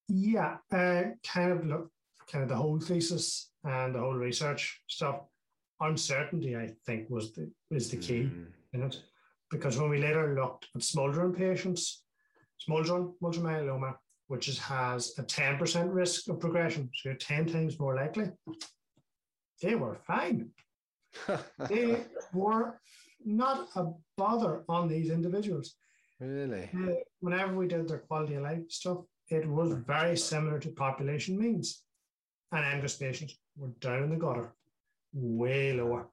[0.07, 1.91] Yeah, uh, kind of look,
[2.31, 5.21] kind of the whole thesis and the whole research stuff.
[5.79, 8.47] Uncertainty, I think, was the is the key mm.
[8.73, 8.99] in it,
[9.51, 12.03] because when we later looked at smoldering patients,
[12.59, 13.95] smoldering multiple myeloma,
[14.27, 16.89] which is, has a 10% risk of progression.
[16.93, 18.31] So you're 10 times more likely.
[19.61, 20.49] They were fine.
[21.69, 22.79] they were
[23.25, 25.75] not a bother on these individuals.
[26.19, 26.69] Really?
[26.73, 31.37] Uh, whenever we did their quality of life stuff, it was very similar to population
[31.37, 31.83] means.
[32.51, 34.53] And MGUS patients were down in the gutter,
[35.13, 36.07] way lower.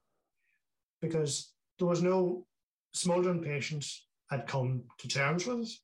[1.00, 2.46] Because there was no
[2.92, 5.80] smoldering patients had come to terms with us.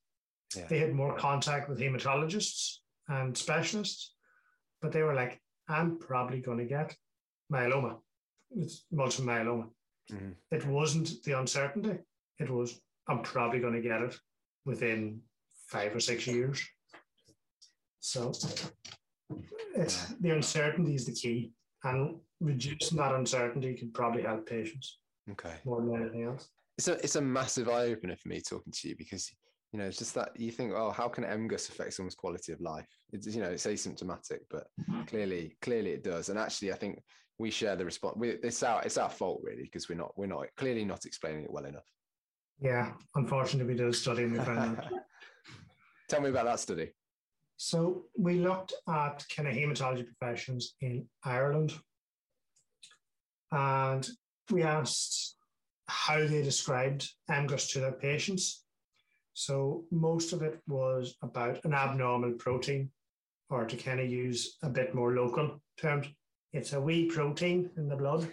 [0.56, 0.66] Yeah.
[0.68, 2.78] They had more contact with hematologists
[3.08, 4.14] and specialists,
[4.82, 6.96] but they were like, I'm probably going to get
[7.52, 7.98] myeloma.
[8.56, 9.68] It's multiple myeloma.
[10.10, 10.30] Mm-hmm.
[10.50, 11.98] It wasn't the uncertainty.
[12.40, 14.18] It was, I'm probably going to get it
[14.64, 15.20] within
[15.68, 16.66] five or six years.
[18.00, 18.32] So
[19.76, 21.52] it's, the uncertainty is the key.
[21.84, 24.98] And reducing that uncertainty can probably help patients.
[25.30, 25.54] Okay.
[25.64, 26.48] More than anything else.
[26.76, 29.30] It's a, it's a massive eye opener for me talking to you because
[29.72, 32.60] you know, it's just that you think, oh, how can MGUS affect someone's quality of
[32.60, 32.88] life?
[33.12, 35.02] It's you know, it's asymptomatic, but mm-hmm.
[35.02, 36.28] clearly, clearly it does.
[36.28, 37.00] And actually, I think
[37.38, 38.16] we share the response.
[38.20, 41.52] It's our it's our fault really because we're not we're not clearly not explaining it
[41.52, 41.86] well enough.
[42.60, 44.82] Yeah, unfortunately, we did a study and we found.
[46.08, 46.90] Tell me about that study.
[47.62, 51.74] So we looked at kind of hematology professions in Ireland,
[53.52, 54.08] and
[54.50, 55.36] we asked
[55.86, 58.64] how they described MGUS to their patients.
[59.34, 62.90] So most of it was about an abnormal protein,
[63.50, 66.06] or to kind of use a bit more local terms,
[66.54, 68.26] it's a wee protein in the blood.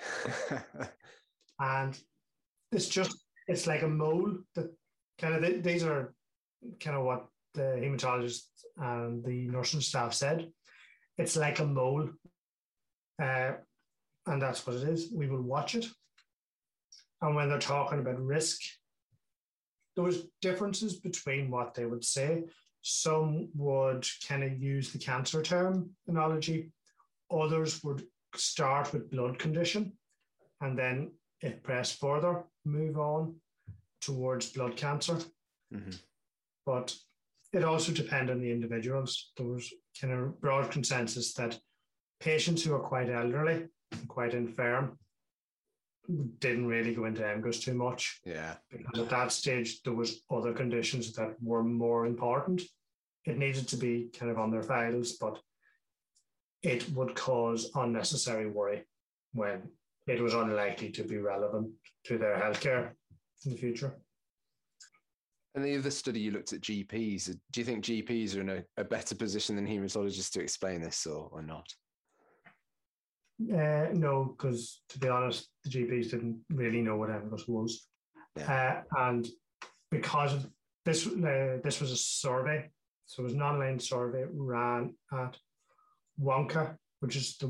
[1.59, 1.99] and
[2.71, 4.73] it's just, it's like a mole that
[5.19, 6.13] kind of, these are
[6.79, 8.43] kind of what the hematologist
[8.77, 10.49] and the nursing staff said.
[11.17, 12.09] It's like a mole.
[13.21, 13.53] Uh,
[14.25, 15.11] and that's what it is.
[15.11, 15.87] We will watch it.
[17.21, 18.61] And when they're talking about risk,
[19.95, 22.43] there was differences between what they would say.
[22.83, 26.71] Some would kind of use the cancer term analogy.
[27.31, 28.03] Others would
[28.35, 29.93] start with blood condition
[30.61, 33.35] and then if pressed further, move on
[34.01, 35.17] towards blood cancer.
[35.73, 35.91] Mm-hmm.
[36.65, 36.95] But
[37.57, 39.31] it also depended on the individuals.
[39.35, 41.59] There was kind of broad consensus that
[42.19, 44.97] patients who are quite elderly, and quite infirm,
[46.39, 48.21] didn't really go into MGUS too much.
[48.25, 48.55] Yeah.
[48.71, 52.61] Because at that stage, there was other conditions that were more important.
[53.25, 55.39] It needed to be kind of on their files, but
[56.63, 58.85] it would cause unnecessary worry
[59.33, 59.63] when
[60.07, 61.71] it was unlikely to be relevant
[62.05, 62.91] to their healthcare
[63.45, 63.97] in the future.
[65.57, 67.35] And the other study you looked at GPs.
[67.51, 71.07] Do you think GPs are in a, a better position than hematologists to explain this
[71.07, 71.67] or, or not?
[73.41, 77.87] Uh, no, because to be honest, the GPs didn't really know what MGUS was.
[78.35, 78.83] Yeah.
[78.93, 79.27] Uh, and
[79.89, 80.47] because of
[80.85, 82.69] this, uh, this was a survey.
[83.07, 85.37] So it was an online survey ran at
[86.21, 87.47] WONCA, which is the,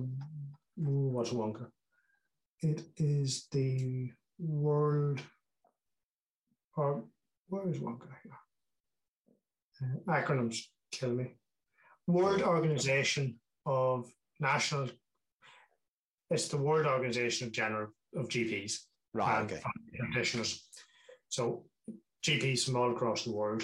[0.77, 1.67] what's WONCA?
[2.61, 5.19] It is the World,
[6.77, 7.03] or
[7.49, 8.33] where is WONCA here?
[9.81, 10.59] Uh, acronyms
[10.91, 11.35] kill me.
[12.07, 14.89] World Organization of National.
[16.29, 18.79] It's the World Organization of General of GPs
[19.13, 19.61] right, and okay.
[19.97, 20.67] practitioners.
[21.29, 21.65] So
[22.25, 23.63] GPs from all across the world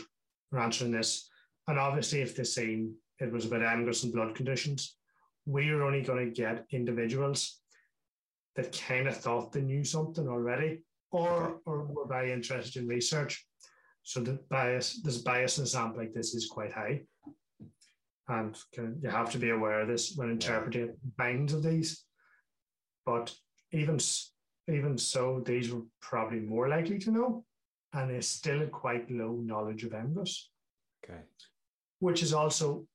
[0.51, 1.29] are answering this,
[1.67, 4.97] and obviously, if they're saying it was about MGUS and blood conditions,
[5.45, 7.59] we are only going to get individuals
[8.55, 11.53] that kind of thought they knew something already, or okay.
[11.65, 13.45] or were very interested in research.
[14.03, 17.01] So the bias, this bias in a sample like this is quite high.
[18.27, 18.55] And
[19.01, 22.05] you have to be aware of this when interpreting binds of these.
[23.05, 23.33] But
[23.71, 23.99] even,
[24.69, 27.45] even so, these were probably more likely to know,
[27.93, 30.47] and they still quite low knowledge of MGUS.
[31.03, 31.19] Okay.
[31.99, 32.85] Which is also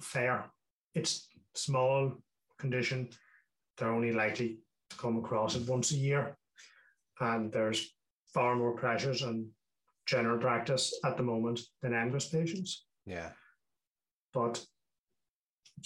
[0.00, 0.46] fair.
[0.94, 2.12] It's small
[2.58, 3.10] condition.
[3.76, 4.58] They're only likely
[4.90, 6.36] to come across it once a year.
[7.20, 7.94] And there's
[8.32, 9.48] far more pressures on
[10.06, 12.84] general practice at the moment than MGUS patients.
[13.06, 13.30] Yeah.
[14.32, 14.64] But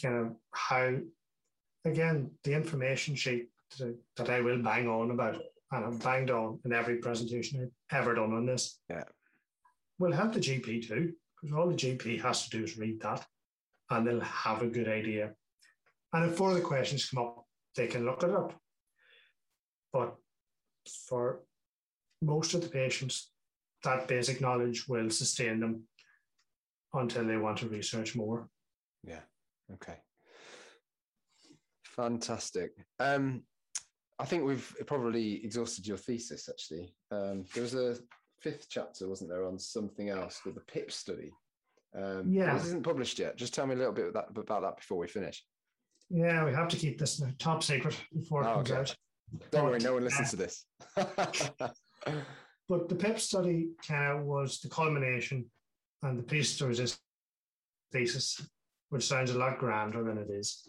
[0.00, 0.96] kind of how,
[1.84, 3.48] again, the information sheet
[3.78, 5.36] that I will bang on about,
[5.72, 9.04] and I've banged on in every presentation I've ever done on this, yeah.
[9.98, 13.24] will help the GP too, because all the GP has to do is read that
[13.90, 15.34] and they'll have a good idea.
[16.12, 17.44] And if further questions come up,
[17.76, 18.54] they can look it up.
[19.92, 20.16] But
[21.06, 21.40] for
[22.22, 23.30] most of the patients,
[23.84, 25.84] that basic knowledge will sustain them
[26.94, 28.48] until they want to research more.
[29.04, 29.20] Yeah.
[29.74, 29.96] Okay.
[31.84, 32.72] Fantastic.
[32.98, 33.42] Um,
[34.18, 36.48] I think we've probably exhausted your thesis.
[36.48, 37.96] Actually, um, there was a
[38.40, 41.32] fifth chapter, wasn't there, on something else with the PIP study.
[41.96, 43.36] Um, yeah, this isn't published yet.
[43.36, 45.44] Just tell me a little bit about that, about that before we finish.
[46.10, 48.80] Yeah, we have to keep this top secret before it oh, comes okay.
[48.80, 48.96] out.
[49.50, 50.64] Don't but, worry, no one listens uh, to this.
[52.68, 55.46] But the PEP study kind of was the culmination
[56.02, 56.98] and the piece of his
[57.92, 58.40] thesis,
[58.90, 60.68] which sounds a lot grander than it is.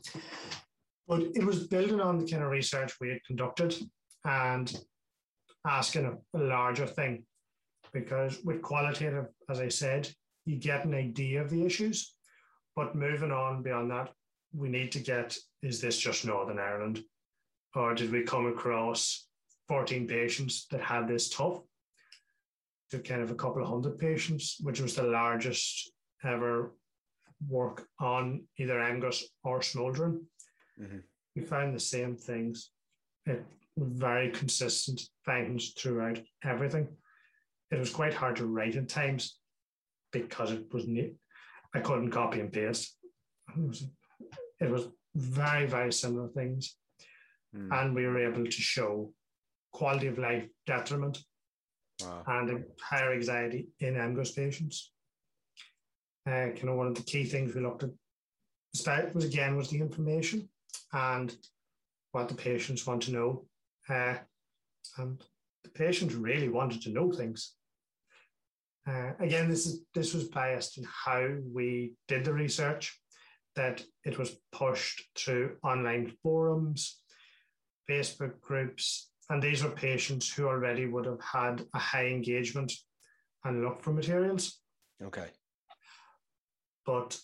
[1.07, 3.75] But it was building on the kind of research we had conducted
[4.25, 4.73] and
[5.67, 7.23] asking a, a larger thing.
[7.91, 10.09] Because with qualitative, as I said,
[10.45, 12.15] you get an idea of the issues.
[12.75, 14.11] But moving on beyond that,
[14.53, 17.03] we need to get is this just Northern Ireland?
[17.75, 19.27] Or did we come across
[19.67, 21.59] 14 patients that had this tough?
[22.91, 25.91] To kind of a couple of hundred patients, which was the largest
[26.23, 26.73] ever
[27.47, 30.25] work on either MGUS or smoldering.
[30.81, 30.97] Mm-hmm.
[31.35, 32.71] We found the same things.
[33.25, 36.87] It was very consistent findings throughout everything.
[37.71, 39.37] It was quite hard to write at times
[40.11, 41.13] because it was new.
[41.73, 42.97] I couldn't copy and paste.
[43.55, 43.87] It was,
[44.59, 46.75] it was very, very similar things.
[47.55, 47.69] Mm.
[47.71, 49.13] And we were able to show
[49.71, 51.19] quality of life detriment
[52.01, 52.23] wow.
[52.27, 54.91] and higher anxiety in MGUS patients.
[56.27, 59.79] Uh, kind of one of the key things we looked at was again was the
[59.79, 60.47] information
[60.93, 61.35] and
[62.11, 63.45] what the patients want to know.
[63.87, 64.15] Uh,
[64.97, 65.23] and
[65.63, 67.53] the patients really wanted to know things.
[68.87, 72.97] Uh, again, this is this was biased in how we did the research.
[73.55, 76.97] That it was pushed through online forums,
[77.89, 82.71] Facebook groups, and these were patients who already would have had a high engagement
[83.43, 84.59] and look for materials.
[85.03, 85.27] Okay.
[86.86, 87.19] But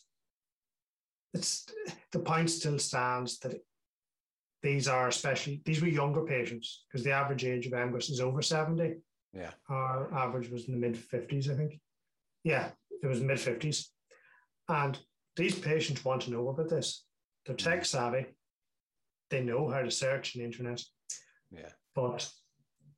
[1.33, 1.65] it's
[2.11, 3.59] the point still stands that
[4.61, 8.41] these are especially these were younger patients because the average age of MGUS is over
[8.41, 8.95] 70.
[9.33, 9.51] Yeah.
[9.69, 11.79] Our average was in the mid 50s, I think.
[12.43, 12.69] Yeah,
[13.03, 13.87] it was mid 50s.
[14.69, 14.97] And
[15.35, 17.03] these patients want to know about this.
[17.45, 17.85] They're tech mm.
[17.85, 18.25] savvy.
[19.29, 20.81] They know how to search on the internet.
[21.51, 21.69] Yeah.
[21.95, 22.29] But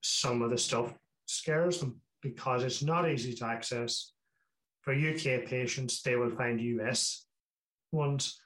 [0.01, 0.93] some of the stuff
[1.25, 4.13] scares them because it's not easy to access.
[4.81, 7.25] For UK patients, they will find US
[7.91, 8.39] ones.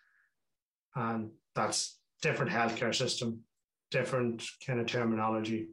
[0.96, 3.42] And that's different healthcare system,
[3.92, 5.70] different kind of terminology,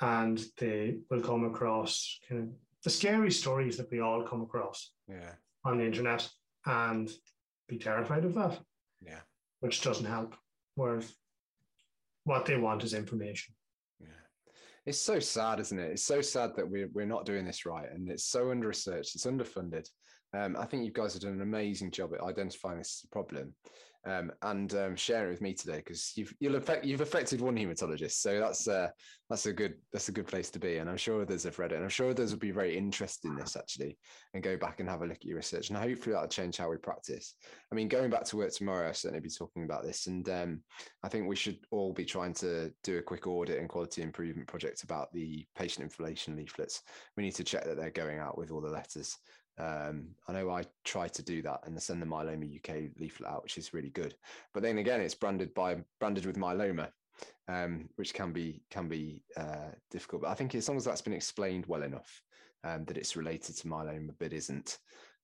[0.00, 2.48] and they will come across kind of
[2.84, 5.32] the scary stories that we all come across yeah.
[5.64, 6.28] on the internet
[6.66, 7.10] and
[7.68, 8.58] be terrified of that.
[9.04, 9.20] Yeah.
[9.60, 10.34] Which doesn't help.
[10.74, 11.14] Whereas
[12.26, 13.54] what they want is information.
[14.00, 14.08] Yeah.
[14.84, 15.92] It's so sad, isn't it?
[15.92, 17.88] It's so sad that we're, we're not doing this right.
[17.90, 19.88] And it's so under researched, it's underfunded.
[20.36, 23.54] Um, I think you guys have done an amazing job at identifying this problem
[24.06, 28.12] um, and um, sharing it with me today because you've affect, you've affected one hematologist,
[28.12, 28.88] so that's uh,
[29.28, 30.78] that's a good that's a good place to be.
[30.78, 33.28] And I'm sure others have read it, and I'm sure others will be very interested
[33.28, 33.98] in this actually,
[34.32, 36.70] and go back and have a look at your research, and hopefully that'll change how
[36.70, 37.34] we practice.
[37.72, 40.62] I mean, going back to work tomorrow, I'll certainly be talking about this, and um,
[41.02, 44.46] I think we should all be trying to do a quick audit and quality improvement
[44.46, 46.82] project about the patient information leaflets.
[47.16, 49.18] We need to check that they're going out with all the letters
[49.58, 53.42] um, I know I try to do that and send the Myeloma UK leaflet out,
[53.42, 54.14] which is really good.
[54.52, 56.88] But then again, it's branded by branded with myeloma,
[57.48, 60.22] um, which can be can be uh, difficult.
[60.22, 62.22] But I think as long as that's been explained well enough
[62.64, 64.78] um, that it's related to myeloma, but isn't.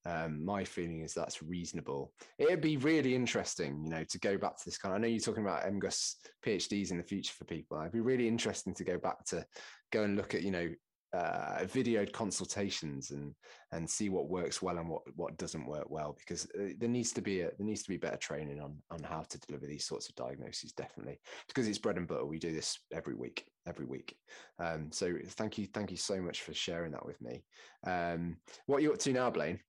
[0.05, 2.12] Um, my feeling is that's reasonable.
[2.37, 4.93] It'd be really interesting, you know, to go back to this kind.
[4.93, 6.14] Of, I know you're talking about MGUS
[6.45, 7.78] PhDs in the future for people.
[7.78, 9.47] It'd be really interesting to go back to
[9.93, 10.68] go and look at, you know,
[11.14, 13.34] uh, videoed consultations and
[13.72, 17.12] and see what works well and what what doesn't work well because uh, there needs
[17.12, 19.84] to be a there needs to be better training on on how to deliver these
[19.84, 22.24] sorts of diagnoses definitely because it's bread and butter.
[22.24, 24.16] We do this every week every week.
[24.58, 27.44] Um, so thank you thank you so much for sharing that with me.
[27.86, 28.36] Um,
[28.66, 29.60] what are you up to now blaine?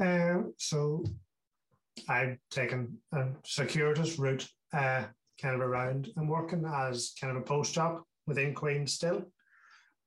[0.00, 1.02] Uh, so
[2.10, 5.04] i've taken a circuitous route uh,
[5.40, 6.10] kind of around.
[6.16, 9.24] I'm working as kind of a post postdoc within queen still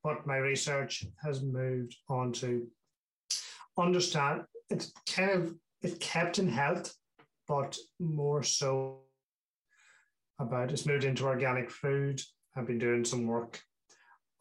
[0.03, 2.67] but my research has moved on to
[3.77, 6.93] understand it's kind of it's kept in health,
[7.47, 8.99] but more so
[10.39, 12.21] about it's moved into organic food.
[12.55, 13.61] I've been doing some work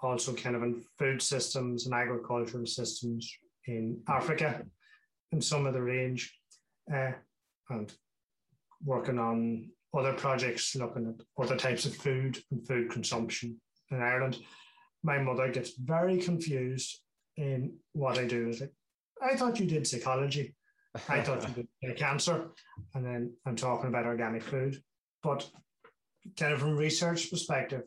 [0.00, 3.32] also kind of in food systems and agricultural systems
[3.66, 4.62] in Africa
[5.32, 6.32] in some of the range
[6.92, 7.12] uh,
[7.70, 7.92] and
[8.84, 14.38] working on other projects looking at other types of food and food consumption in Ireland
[15.08, 17.00] my mother gets very confused
[17.36, 17.58] in
[17.94, 18.48] what I do.
[18.50, 18.74] Is like,
[19.22, 20.54] I thought you did psychology.
[21.08, 22.36] I thought you did cancer.
[22.94, 24.82] And then I'm talking about organic food.
[25.22, 25.48] But
[26.38, 27.84] kind of from research perspective,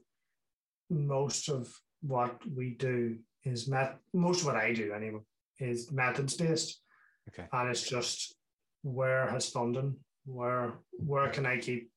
[0.89, 5.21] most of what we do is met most of what I do anyway
[5.59, 6.81] is methods based.
[7.29, 7.47] Okay.
[7.53, 8.35] And it's just
[8.81, 9.95] where has funding,
[10.25, 10.79] where
[11.11, 11.91] where can I keep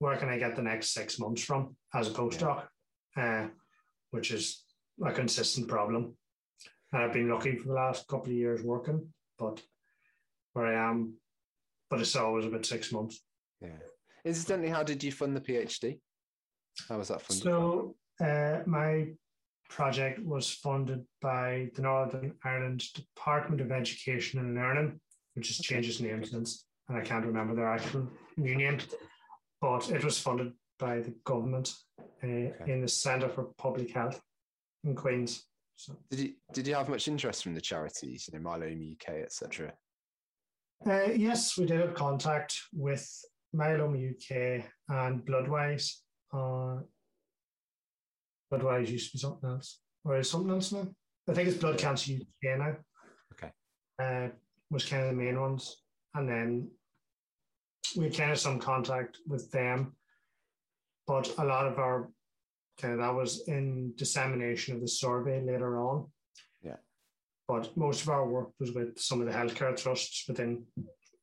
[0.00, 2.64] where can I get the next six months from as a postdoc?
[3.16, 3.44] Yeah.
[3.44, 3.48] Uh,
[4.10, 4.64] which is
[5.04, 6.16] a consistent problem.
[6.92, 9.60] And I've been lucky for the last couple of years working, but
[10.52, 11.14] where I am,
[11.90, 13.20] but it's always about six months.
[13.60, 13.76] Yeah.
[14.24, 16.00] Incidentally, how did you fund the PhD?
[16.88, 17.44] How was that funded?
[17.44, 19.08] So uh, my
[19.68, 24.98] project was funded by the Northern Ireland Department of Education and Learning,
[25.34, 28.78] which has changed its name since, and I can't remember their actual new name,
[29.60, 31.74] but it was funded by the government
[32.22, 32.72] uh, okay.
[32.72, 34.20] in the Centre for Public Health
[34.84, 35.44] in Queens.
[35.76, 35.94] So.
[36.10, 39.72] Did you did you have much interest from the charities, you know, Myeloma UK, etc.?
[40.86, 43.08] Uh, yes, we did have contact with
[43.54, 45.92] Myeloma UK and Bloodwise.
[46.32, 46.80] Uh,
[48.52, 50.86] Bloodwise used to be something else, or is something else now?
[51.28, 52.76] I think it's Blood Cancer UK now.
[53.32, 53.52] Okay.
[54.00, 54.28] Uh,
[54.70, 55.76] was kind of the main ones,
[56.14, 56.70] and then
[57.96, 59.94] we had kind of some contact with them
[61.08, 62.10] but a lot of our
[62.78, 66.06] kind of that was in dissemination of the survey later on.
[66.62, 66.76] Yeah.
[67.48, 70.64] But most of our work was with some of the healthcare trusts within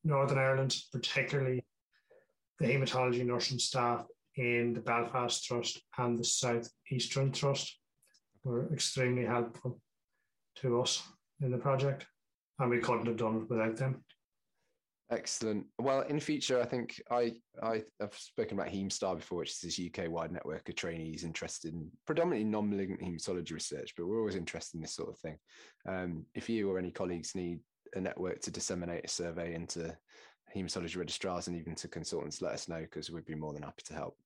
[0.03, 1.63] Northern Ireland, particularly
[2.59, 4.05] the haematology nursing staff
[4.35, 7.79] in the Belfast Trust and the South Eastern Trust
[8.43, 9.79] were extremely helpful
[10.57, 11.03] to us
[11.41, 12.05] in the project,
[12.59, 14.03] and we couldn't have done it without them.
[15.11, 15.67] Excellent.
[15.77, 19.79] Well, in future, I think I, I have spoken about HaemSTAR before, which is this
[19.79, 24.81] UK-wide network of trainees interested in predominantly non-malignant hematology research, but we're always interested in
[24.81, 25.37] this sort of thing.
[25.87, 27.59] Um, if you or any colleagues need
[27.93, 29.95] a network to disseminate a survey into
[30.55, 33.83] hematology registrars and even to consultants, let us know because we'd be more than happy
[33.85, 34.17] to help.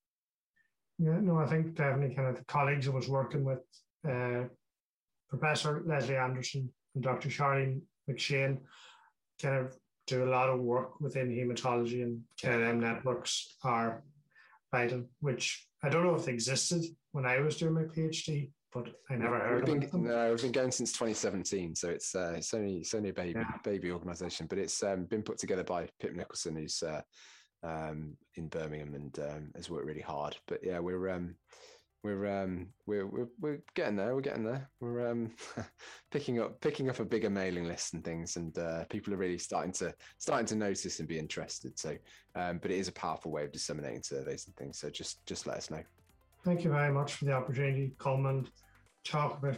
[0.97, 3.59] Yeah, no, I think definitely kind of the colleagues I was working with,
[4.07, 4.45] uh,
[5.29, 7.27] Professor Lesley Anderson and Dr.
[7.27, 8.59] Charlene McShane,
[9.41, 9.77] kind of
[10.09, 14.03] do a lot of work within hematology and KLM networks are
[14.71, 18.87] vital, which I don't know if they existed when I was doing my PhD, but
[19.09, 20.07] I never heard been, of them.
[20.07, 23.39] No, we've been going since 2017, so it's uh, it's only it's only a baby
[23.39, 23.57] yeah.
[23.63, 27.01] baby organisation, but it's um, been put together by Pip Nicolson, who's uh,
[27.63, 30.35] um, in Birmingham and um, has worked really hard.
[30.47, 31.35] But yeah, we're um,
[32.03, 34.69] we're um we're, we're we're getting there we're getting there.
[34.79, 35.31] We're um
[36.11, 39.37] picking up picking up a bigger mailing list and things and uh, people are really
[39.37, 41.77] starting to starting to notice and be interested.
[41.77, 41.97] So
[42.35, 44.79] um but it is a powerful way of disseminating surveys and things.
[44.79, 45.83] So just just let us know.
[46.45, 48.49] Thank you very much for the opportunity to come and
[49.03, 49.57] talk about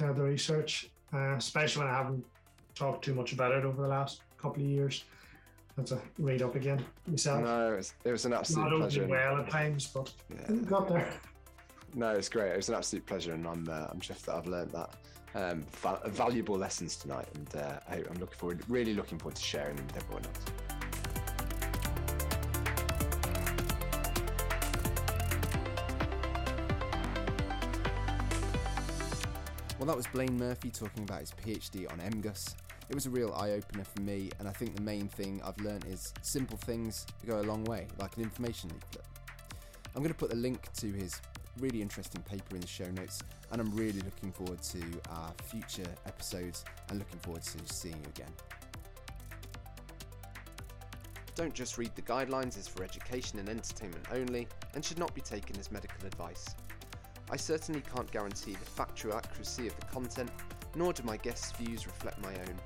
[0.00, 2.24] of the research uh, especially when i haven't
[2.74, 5.04] talked too much about it over the last couple of years.
[5.76, 7.42] Have to read up again myself.
[7.44, 9.06] No it was, it was an absolute Not pleasure.
[9.06, 10.54] well at times but yeah.
[10.66, 11.12] got there
[11.94, 12.52] no, it's great.
[12.52, 14.90] It was an absolute pleasure, and I'm uh, I'm chuffed that I've learned that
[15.34, 19.42] um, va- valuable lessons tonight, and uh, I, am looking forward, really looking forward to
[19.42, 20.44] sharing them with everyone else.
[29.78, 32.54] Well, that was Blaine Murphy talking about his PhD on MGUS.
[32.90, 35.56] It was a real eye opener for me, and I think the main thing I've
[35.58, 39.06] learned is simple things go a long way, like an information leaflet.
[39.94, 41.20] I'm going to put the link to his
[41.60, 44.80] really interesting paper in the show notes, and I'm really looking forward to
[45.10, 48.32] our future episodes and looking forward to seeing you again.
[51.36, 55.20] Don't just read the guidelines is for education and entertainment only and should not be
[55.20, 56.54] taken as medical advice.
[57.30, 60.30] I certainly can't guarantee the factual accuracy of the content,
[60.74, 62.60] nor do my guests' views reflect my own.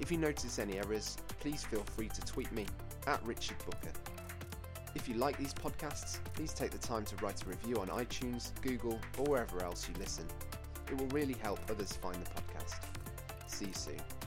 [0.00, 2.66] If you notice any errors, please feel free to tweet me
[3.06, 4.11] at Richard Booker.
[4.94, 8.50] If you like these podcasts, please take the time to write a review on iTunes,
[8.60, 10.26] Google, or wherever else you listen.
[10.90, 12.84] It will really help others find the podcast.
[13.46, 14.21] See you soon.